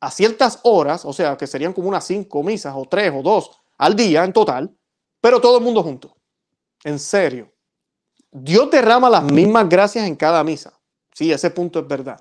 [0.00, 3.52] a ciertas horas, o sea, que serían como unas cinco misas o tres o dos
[3.78, 4.76] al día en total,
[5.20, 6.16] pero todo el mundo junto.
[6.82, 7.52] En serio.
[8.32, 10.72] Dios derrama las mismas gracias en cada misa.
[11.14, 12.20] Sí, ese punto es verdad.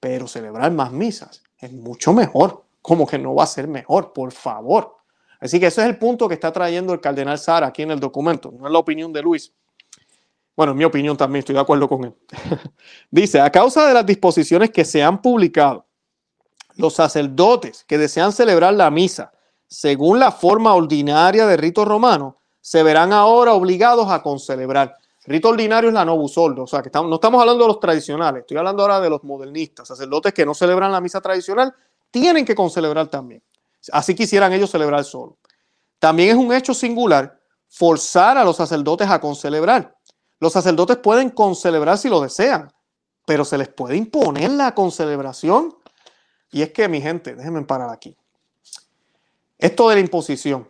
[0.00, 2.64] Pero celebrar más misas es mucho mejor.
[2.80, 4.96] Como que no va a ser mejor, por favor.
[5.40, 8.00] Así que ese es el punto que está trayendo el cardenal Sara aquí en el
[8.00, 8.50] documento.
[8.50, 9.52] No es la opinión de Luis.
[10.58, 12.14] Bueno, en mi opinión también estoy de acuerdo con él.
[13.12, 15.86] Dice, a causa de las disposiciones que se han publicado,
[16.74, 19.30] los sacerdotes que desean celebrar la misa
[19.68, 24.96] según la forma ordinaria del rito romano, se verán ahora obligados a concelebrar.
[25.26, 28.40] Rito ordinario es la novus ordo, o sea, que no estamos hablando de los tradicionales,
[28.40, 31.72] estoy hablando ahora de los modernistas, sacerdotes que no celebran la misa tradicional,
[32.10, 33.40] tienen que concelebrar también.
[33.92, 35.38] Así quisieran ellos celebrar solo.
[36.00, 37.38] También es un hecho singular
[37.68, 39.97] forzar a los sacerdotes a concelebrar.
[40.40, 42.72] Los sacerdotes pueden concelebrar si lo desean,
[43.26, 45.76] pero se les puede imponer la concelebración.
[46.50, 48.16] Y es que, mi gente, déjenme parar aquí.
[49.58, 50.68] Esto de la imposición,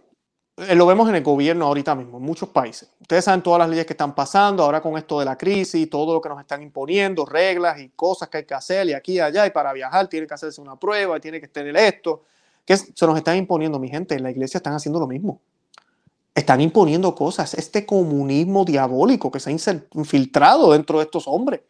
[0.57, 2.91] eh, lo vemos en el gobierno ahorita mismo, en muchos países.
[3.01, 6.15] Ustedes saben todas las leyes que están pasando ahora con esto de la crisis, todo
[6.15, 9.21] lo que nos están imponiendo, reglas y cosas que hay que hacer, y aquí y
[9.21, 12.25] allá, y para viajar tiene que hacerse una prueba, y tiene que tener esto,
[12.65, 14.15] que se nos están imponiendo, mi gente.
[14.15, 15.41] En la iglesia están haciendo lo mismo
[16.39, 17.55] están imponiendo cosas.
[17.55, 19.53] Este comunismo diabólico que se ha
[19.95, 21.61] infiltrado dentro de estos hombres.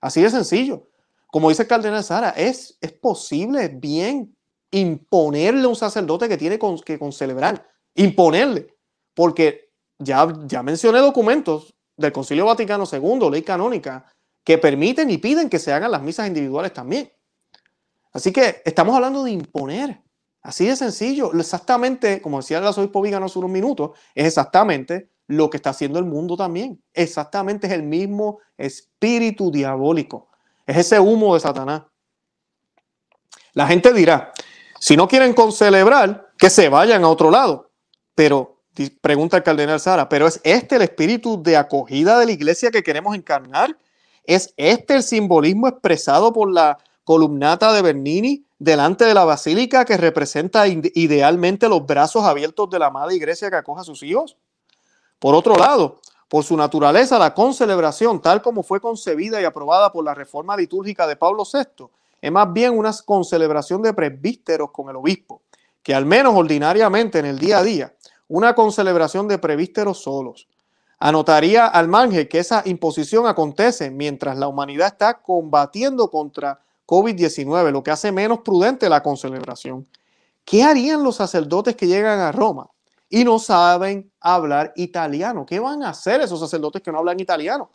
[0.00, 0.86] Así de sencillo.
[1.26, 4.36] Como dice el cardenal Sara, es, es posible bien
[4.70, 7.68] imponerle a un sacerdote que tiene que concelebrar.
[7.94, 8.74] Imponerle.
[9.14, 14.06] Porque ya, ya mencioné documentos del Concilio Vaticano II, ley canónica,
[14.44, 17.12] que permiten y piden que se hagan las misas individuales también.
[18.12, 20.00] Así que estamos hablando de imponer.
[20.42, 25.48] Así de sencillo, exactamente, como decía el arzobispo Vígano hace unos minutos, es exactamente lo
[25.48, 26.82] que está haciendo el mundo también.
[26.92, 30.28] Exactamente es el mismo espíritu diabólico.
[30.66, 31.82] Es ese humo de Satanás.
[33.52, 34.32] La gente dirá,
[34.80, 37.70] si no quieren concelebrar, que se vayan a otro lado.
[38.14, 38.62] Pero
[39.00, 42.82] pregunta el cardenal Sara, pero ¿es este el espíritu de acogida de la iglesia que
[42.82, 43.76] queremos encarnar?
[44.24, 49.96] ¿Es este el simbolismo expresado por la columnata de Bernini delante de la basílica que
[49.96, 54.36] representa idealmente los brazos abiertos de la amada iglesia que acoja a sus hijos?
[55.18, 60.04] Por otro lado, por su naturaleza, la concelebración, tal como fue concebida y aprobada por
[60.04, 61.86] la reforma litúrgica de Pablo VI,
[62.20, 65.42] es más bien una concelebración de presbíteros con el obispo,
[65.82, 67.94] que al menos ordinariamente en el día a día,
[68.28, 70.46] una concelebración de presbíteros solos.
[71.00, 77.82] Anotaría al margen que esa imposición acontece mientras la humanidad está combatiendo contra COVID-19, lo
[77.82, 79.86] que hace menos prudente la concelebración.
[80.44, 82.68] ¿Qué harían los sacerdotes que llegan a Roma?
[83.14, 85.44] y no saben hablar italiano.
[85.44, 87.70] ¿Qué van a hacer esos sacerdotes que no hablan italiano?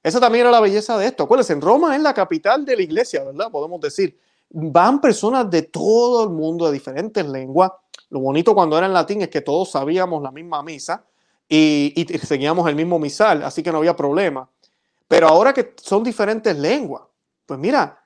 [0.00, 1.24] Esa también era la belleza de esto.
[1.24, 3.50] Acuérdense, en Roma es la capital de la iglesia, ¿verdad?
[3.50, 4.16] Podemos decir.
[4.50, 7.72] Van personas de todo el mundo, de diferentes lenguas.
[8.08, 11.04] Lo bonito cuando era en latín es que todos sabíamos la misma misa
[11.48, 14.48] y, seguíamos el mismo misal, así que no había problema.
[15.08, 17.02] Pero ahora que son diferentes lenguas,
[17.44, 18.00] pues mira,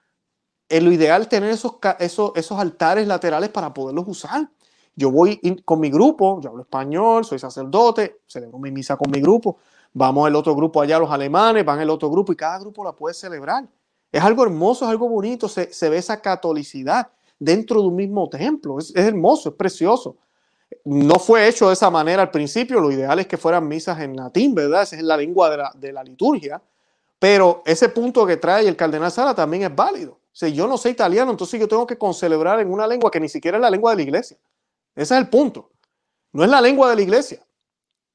[0.72, 4.48] es lo ideal tener esos, esos, esos altares laterales para poderlos usar.
[4.96, 9.20] Yo voy con mi grupo, yo hablo español, soy sacerdote, celebro mi misa con mi
[9.20, 9.58] grupo,
[9.92, 12.92] vamos el otro grupo allá, los alemanes, van el otro grupo y cada grupo la
[12.92, 13.68] puede celebrar.
[14.10, 17.08] Es algo hermoso, es algo bonito, se, ve esa catolicidad
[17.38, 20.16] dentro de un mismo templo, es, hermoso, es precioso.
[20.86, 24.16] No fue hecho de esa manera al principio, lo ideal es que fueran misas en
[24.16, 24.84] latín, ¿verdad?
[24.84, 26.62] Esa es la lengua de la, de la liturgia,
[27.18, 30.21] pero ese punto que trae el cardenal Sala también es válido.
[30.32, 33.28] Si yo no sé italiano, entonces yo tengo que concelebrar en una lengua que ni
[33.28, 34.38] siquiera es la lengua de la iglesia.
[34.94, 35.70] Ese es el punto.
[36.32, 37.44] No es la lengua de la iglesia.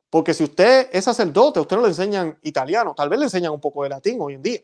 [0.10, 3.60] Porque si usted es sacerdote, usted no le enseñan italiano, tal vez le enseñan un
[3.60, 4.62] poco de latín hoy en día,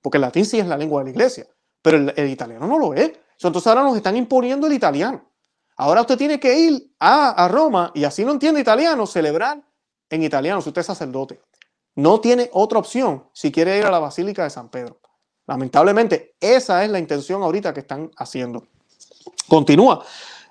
[0.00, 1.46] porque el latín sí es la lengua de la iglesia,
[1.82, 3.12] pero el, italiano no lo es.
[3.40, 5.28] Entonces ahora nos están imponiendo el italiano.
[5.76, 9.60] Ahora usted tiene que ir a, a Roma y así no entiende italiano, celebrar
[10.08, 11.40] en italiano si usted es sacerdote.
[11.96, 15.00] No tiene otra opción si quiere ir a la Basílica de San Pedro.
[15.46, 18.66] Lamentablemente, esa es la intención ahorita que están haciendo.
[19.48, 20.04] Continúa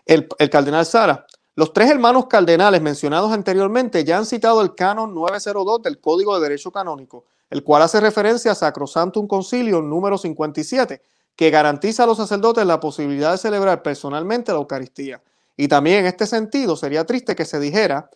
[0.06, 1.26] el, cardenal Sara.
[1.56, 6.50] Los tres hermanos cardenales mencionados anteriormente ya han citado el canon 902 del Código de
[6.50, 11.02] Derecho Canónico, el cual hace referencia a Sacrosantum Concilio número 57,
[11.36, 15.22] que garantiza a los sacerdotes la posibilidad de celebrar personalmente la Eucaristía.
[15.56, 18.10] Y también en este sentido sería triste que se dijera,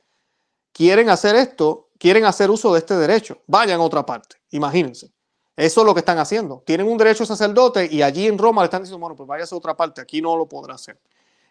[0.72, 5.12] quieren hacer esto, quieren hacer uso de este derecho, vayan a otra parte, imagínense.
[5.58, 6.62] Eso es lo que están haciendo.
[6.64, 9.58] Tienen un derecho sacerdote y allí en Roma le están diciendo, bueno, pues váyase a
[9.58, 11.00] otra parte, aquí no lo podrá hacer.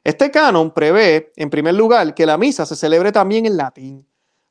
[0.04, 4.06] Este canon prevé, en primer lugar, que la misa se celebre también en latín,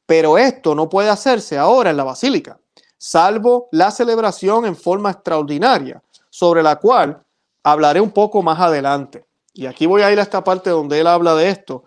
[0.06, 2.60] pero esto no puede hacerse ahora en la basílica,
[2.98, 7.24] salvo la celebración en forma extraordinaria, sobre la cual
[7.64, 9.24] hablaré un poco más adelante.
[9.54, 11.86] Y aquí voy a ir a esta parte donde él habla de esto.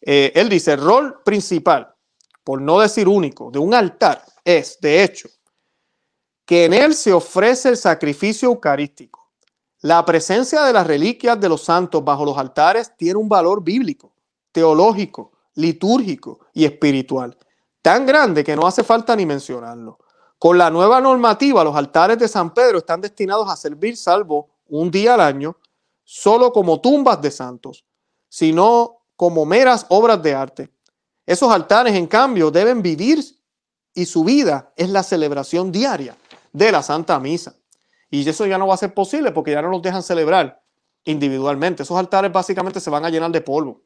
[0.00, 1.92] Eh, él dice, el rol principal,
[2.44, 5.28] por no decir único, de un altar es, de hecho,
[6.48, 9.18] que en él se ofrece el sacrificio eucarístico
[9.80, 14.12] la presencia de las reliquias de los santos bajo los altares tiene un valor bíblico,
[14.50, 17.36] teológico, litúrgico y espiritual,
[17.80, 19.98] tan grande que no hace falta ni mencionarlo.
[20.36, 24.90] Con la nueva normativa, los altares de San Pedro están destinados a servir, salvo un
[24.90, 25.56] día al año,
[26.02, 27.84] solo como tumbas de santos,
[28.28, 30.70] sino como meras obras de arte.
[31.24, 33.24] Esos altares, en cambio, deben vivir
[33.94, 36.16] y su vida es la celebración diaria
[36.58, 37.54] de la Santa Misa.
[38.10, 40.60] Y eso ya no va a ser posible porque ya no los dejan celebrar
[41.04, 41.82] individualmente.
[41.82, 43.82] Esos altares básicamente se van a llenar de polvo.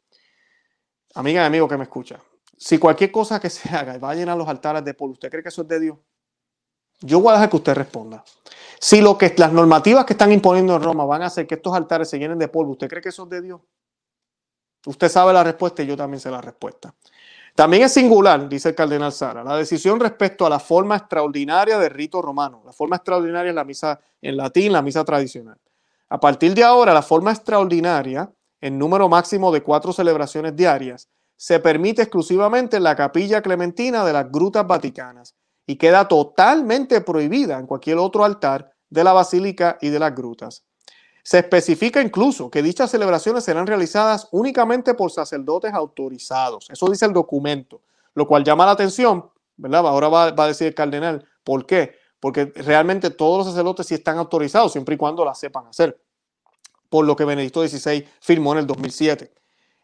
[1.15, 2.19] Amiga y amigo que me escucha,
[2.57, 5.43] si cualquier cosa que se haga va a llenar los altares de polvo, ¿usted cree
[5.43, 5.99] que eso es de Dios?
[7.01, 8.25] Yo voy a dejar que usted responda.
[8.81, 11.75] Si lo que las normativas que están imponiendo en Roma van a hacer que estos
[11.75, 13.61] altares se llenen de polvo, ¿usted cree que eso es de Dios?
[14.87, 16.95] Usted sabe la respuesta y yo también sé la respuesta.
[17.55, 21.91] También es singular, dice el cardenal Sara, la decisión respecto a la forma extraordinaria del
[21.91, 22.63] rito romano.
[22.65, 25.59] La forma extraordinaria es la misa en latín, la misa tradicional.
[26.09, 31.59] A partir de ahora, la forma extraordinaria, en número máximo de cuatro celebraciones diarias, se
[31.59, 35.35] permite exclusivamente en la capilla clementina de las grutas vaticanas
[35.67, 40.65] y queda totalmente prohibida en cualquier otro altar de la basílica y de las grutas.
[41.23, 46.69] Se especifica incluso que dichas celebraciones serán realizadas únicamente por sacerdotes autorizados.
[46.69, 47.81] Eso dice el documento,
[48.15, 49.87] lo cual llama la atención, ¿verdad?
[49.87, 51.95] Ahora va, a decir el cardenal, ¿por qué?
[52.19, 56.01] Porque realmente todos los sacerdotes sí están autorizados, siempre y cuando la sepan hacer,
[56.89, 59.33] por lo que Benedicto XVI firmó en el 2007.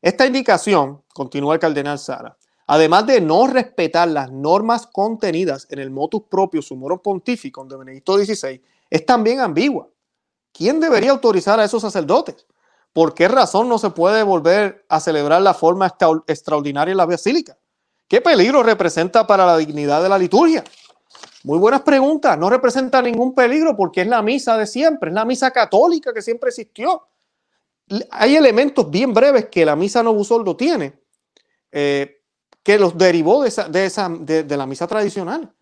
[0.03, 2.36] Esta indicación, continúa el cardenal Sara,
[2.66, 8.18] además de no respetar las normas contenidas en el motus propio sumorum pontifico de Benedicto
[8.18, 8.61] XVI,
[8.91, 9.89] es también ambigua
[10.53, 12.47] ¿quién debería autorizar a esos sacerdotes?
[12.93, 15.95] ¿Por qué razón no se puede volver a celebrar la forma
[16.27, 17.57] extraordinaria en la basílica?
[18.09, 20.65] ¿Qué peligro representa para la dignidad de la liturgia?
[21.45, 22.39] Muy buenas preguntas.
[22.39, 26.23] No representa ningún peligro porque es la misa de siempre, es la misa católica que
[26.23, 27.07] siempre existió.
[28.11, 30.99] Hay elementos bien breves que la misa no Novusoldo tiene,
[31.71, 32.23] eh,
[32.63, 35.55] que los derivó de, esa, de, la misa tradicional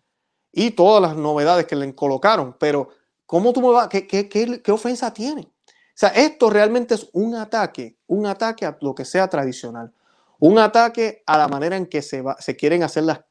[0.51, 2.55] y todas las novedades que le colocaron.
[2.59, 2.89] Pero,
[3.27, 3.87] ¿cómo tú me vas?
[3.89, 5.41] ¿Qué, qué, qué, qué ofensa tiene?
[5.41, 9.91] O sea, esto realmente es un ataque, un ataque a lo que sea tradicional.
[10.39, 13.21] Un ataque a la manera en que se, se quieren hacer las,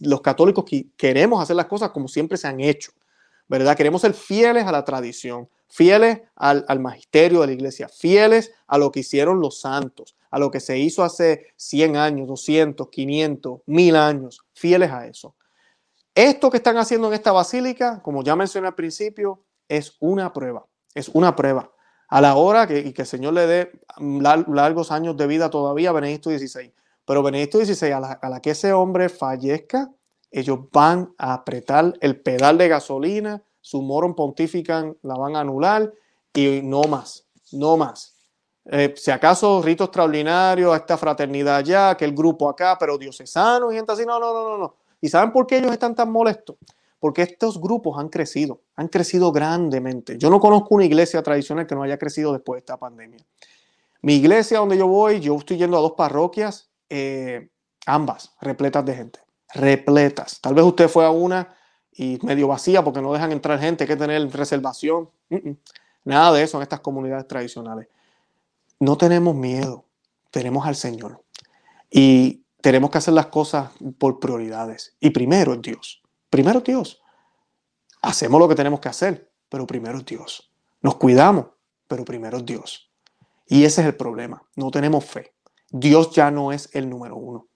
[0.00, 2.90] los católicos que queremos hacer las cosas como siempre se han hecho,
[3.46, 3.76] ¿verdad?
[3.76, 8.78] Queremos ser fieles a la tradición, fieles al, al, magisterio de la iglesia, fieles a
[8.78, 13.60] lo que hicieron los santos, a lo que se hizo hace 100 años, 200, 500,
[13.66, 15.36] 1000 años, fieles a eso.
[16.16, 20.66] Esto que están haciendo en esta basílica, como ya mencioné al principio, es una prueba,
[20.94, 21.70] es una prueba
[22.08, 25.90] a la hora que, y que el Señor le dé largos años de vida todavía
[25.90, 26.72] a Benedicto XVI.
[27.04, 29.90] Pero Benedicto XVI, a la, a la que ese hombre fallezca,
[30.30, 35.92] ellos van a apretar el pedal de gasolina, su moron pontifican la van a anular
[36.34, 38.14] y no más, no más.
[38.66, 43.76] Eh, si acaso rito extraordinario, esta fraternidad allá, que el grupo acá, pero diocesano y
[43.76, 44.74] gente así, no, no, no, no, no.
[45.00, 46.56] ¿Y saben por qué ellos están tan molestos?
[46.98, 50.18] Porque estos grupos han crecido, han crecido grandemente.
[50.18, 53.24] Yo no conozco una iglesia tradicional que no haya crecido después de esta pandemia.
[54.02, 57.50] Mi iglesia donde yo voy, yo estoy yendo a dos parroquias, eh,
[57.86, 59.20] ambas repletas de gente,
[59.54, 60.40] repletas.
[60.40, 61.54] Tal vez usted fue a una
[61.92, 65.10] y medio vacía porque no dejan entrar gente, hay que tener reservación.
[66.04, 67.88] Nada de eso en estas comunidades tradicionales.
[68.78, 69.86] No tenemos miedo,
[70.30, 71.22] tenemos al Señor.
[71.90, 74.96] Y tenemos que hacer las cosas por prioridades.
[75.00, 76.02] Y primero es Dios.
[76.30, 77.02] Primero Dios.
[78.02, 80.52] Hacemos lo que tenemos que hacer, pero primero Dios.
[80.80, 81.46] Nos cuidamos,
[81.88, 82.90] pero primero Dios.
[83.46, 84.42] Y ese es el problema.
[84.54, 85.34] No tenemos fe.
[85.70, 87.48] Dios ya no es el número uno.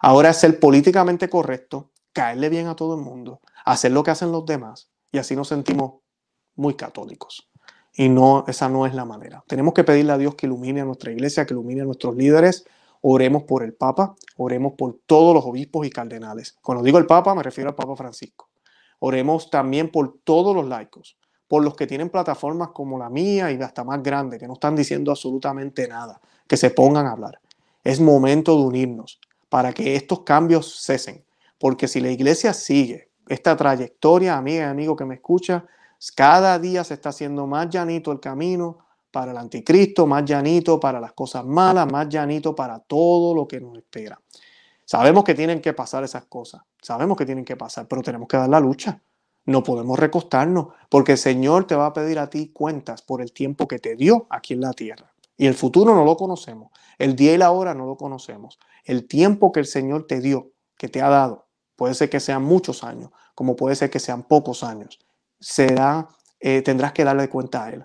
[0.00, 4.32] Ahora es ser políticamente correcto, caerle bien a todo el mundo, hacer lo que hacen
[4.32, 6.00] los demás y así nos sentimos
[6.54, 7.48] muy católicos.
[7.94, 9.42] Y no, esa no es la manera.
[9.48, 12.64] Tenemos que pedirle a Dios que ilumine a nuestra iglesia, que ilumine a nuestros líderes,
[13.02, 16.56] Oremos por el Papa, oremos por todos los obispos y cardenales.
[16.62, 18.48] Cuando digo el Papa, me refiero al Papa Francisco.
[19.00, 23.60] Oremos también por todos los laicos, por los que tienen plataformas como la mía y
[23.62, 27.40] hasta más grande, que no están diciendo absolutamente nada, que se pongan a hablar.
[27.84, 31.24] Es momento de unirnos para que estos cambios cesen,
[31.58, 35.64] porque si la iglesia sigue esta trayectoria, amiga y amigo que me escucha,
[36.14, 38.78] cada día se está haciendo más llanito el camino
[39.10, 43.60] para el anticristo, más llanito para las cosas malas, más llanito para todo lo que
[43.60, 44.20] nos espera.
[44.84, 48.36] Sabemos que tienen que pasar esas cosas, sabemos que tienen que pasar, pero tenemos que
[48.36, 49.02] dar la lucha.
[49.44, 53.32] No podemos recostarnos, porque el Señor te va a pedir a ti cuentas por el
[53.32, 55.12] tiempo que te dio aquí en la tierra.
[55.36, 58.58] Y el futuro no lo conocemos, el día y la hora no lo conocemos.
[58.84, 61.46] El tiempo que el Señor te dio, que te ha dado,
[61.76, 64.98] puede ser que sean muchos años, como puede ser que sean pocos años.
[65.38, 66.08] Será,
[66.40, 67.84] eh, tendrás que darle cuenta a Él.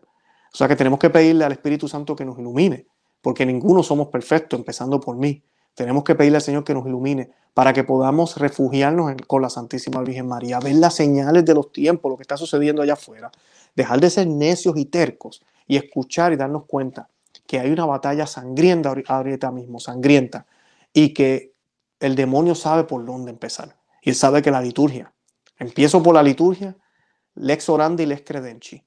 [0.53, 2.85] O sea que tenemos que pedirle al Espíritu Santo que nos ilumine,
[3.21, 5.43] porque ninguno somos perfectos, empezando por mí.
[5.73, 10.01] Tenemos que pedirle al Señor que nos ilumine para que podamos refugiarnos con la Santísima
[10.01, 13.31] Virgen María, ver las señales de los tiempos, lo que está sucediendo allá afuera,
[13.75, 17.09] dejar de ser necios y tercos y escuchar y darnos cuenta
[17.47, 20.45] que hay una batalla sangrienta ahorita mismo, sangrienta,
[20.93, 21.53] y que
[21.99, 23.75] el demonio sabe por dónde empezar.
[24.01, 25.13] Y él sabe que la liturgia,
[25.57, 26.75] empiezo por la liturgia,
[27.35, 28.83] lex orandi lex credenci,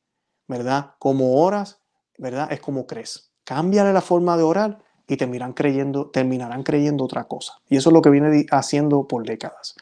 [0.49, 0.95] ¿verdad?
[0.99, 1.81] Como oras,
[2.19, 2.53] ¿verdad?
[2.53, 3.33] Es como crees.
[3.45, 7.55] Cámbiale la forma de orar y terminarán creyendo, terminarán creyendo otra cosa.
[7.69, 9.77] Y eso es lo que viene haciendo por décadas.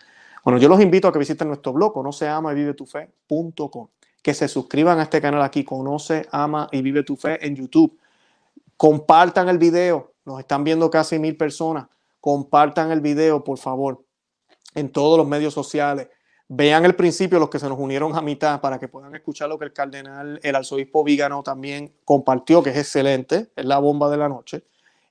[0.45, 3.89] Bueno, yo los invito a que visiten nuestro blog, conoce, ama y vive tu fe.com.
[4.23, 7.99] Que se suscriban a este canal aquí, conoce, ama y vive tu fe en YouTube.
[8.77, 11.87] Compartan el video, nos están viendo casi mil personas.
[12.21, 14.05] Compartan el video, por favor,
[14.75, 16.09] en todos los medios sociales.
[16.49, 19.59] Vean el principio los que se nos unieron a mitad para que puedan escuchar lo
[19.59, 24.18] que el cardenal, el arzobispo Vígano también compartió, que es excelente, es la bomba de
[24.18, 24.62] la noche.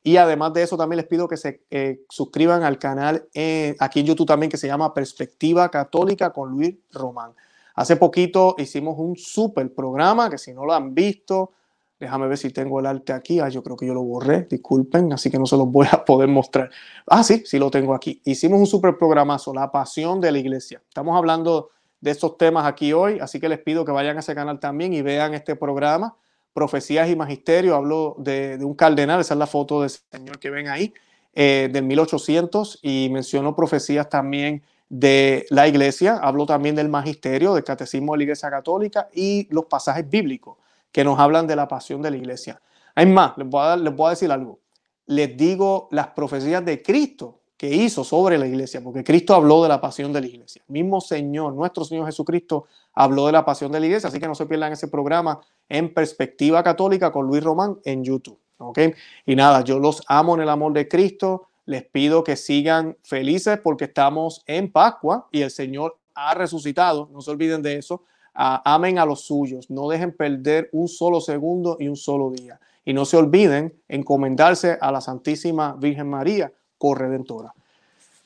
[0.03, 4.01] Y además de eso, también les pido que se eh, suscriban al canal eh, aquí
[4.01, 7.31] en YouTube también que se llama Perspectiva Católica con Luis Román.
[7.75, 11.51] Hace poquito hicimos un super programa que si no lo han visto,
[11.99, 13.39] Déjame ver si tengo el arte aquí.
[13.39, 16.03] Ah, yo creo que yo lo borré, disculpen, así que no se los voy a
[16.03, 16.69] poder mostrar.
[17.07, 18.21] Ah, sí, sí lo tengo aquí.
[18.25, 20.81] Hicimos un super programazo, La Pasión de la Iglesia.
[20.87, 21.69] Estamos hablando
[22.01, 24.93] de estos temas aquí hoy, así que les pido que vayan a ese canal también
[24.93, 26.17] y vean este programa.
[26.53, 30.67] Profecías y Magisterio, hablo de, un cardenal, esa es la foto del señor que ven
[30.67, 30.93] ahí,
[31.33, 37.63] eh, del 1800, y menciono profecías también de la iglesia, hablo también del magisterio, del
[37.63, 40.57] catecismo de la iglesia católica y los pasajes bíblicos
[40.93, 42.61] que nos hablan de la pasión de la iglesia.
[42.95, 44.59] Hay más, les voy a, les voy decir algo.
[45.07, 49.69] Les digo las profecías de Cristo que hizo sobre la iglesia, porque Cristo habló de
[49.69, 50.61] la pasión de la iglesia.
[50.67, 54.27] El mismo Señor, nuestro Señor Jesucristo, habló de la pasión de la iglesia, así que
[54.27, 58.37] no se pierdan ese programa en Perspectiva Católica con Luis Román en YouTube.
[58.57, 58.79] ¿ok?
[59.25, 63.59] Y nada, yo los amo en el amor de Cristo, les pido que sigan felices
[63.63, 68.03] porque estamos en Pascua y el Señor ha resucitado, no se olviden de eso.
[68.34, 72.59] Amen a los suyos, no dejen perder un solo segundo y un solo día.
[72.86, 77.53] Y no se olviden encomendarse a la Santísima Virgen María, corredentora.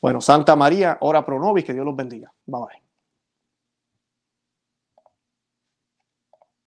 [0.01, 2.31] Bueno, Santa María, ora pro nobis, que Dios los bendiga.
[2.45, 2.86] Bye bye.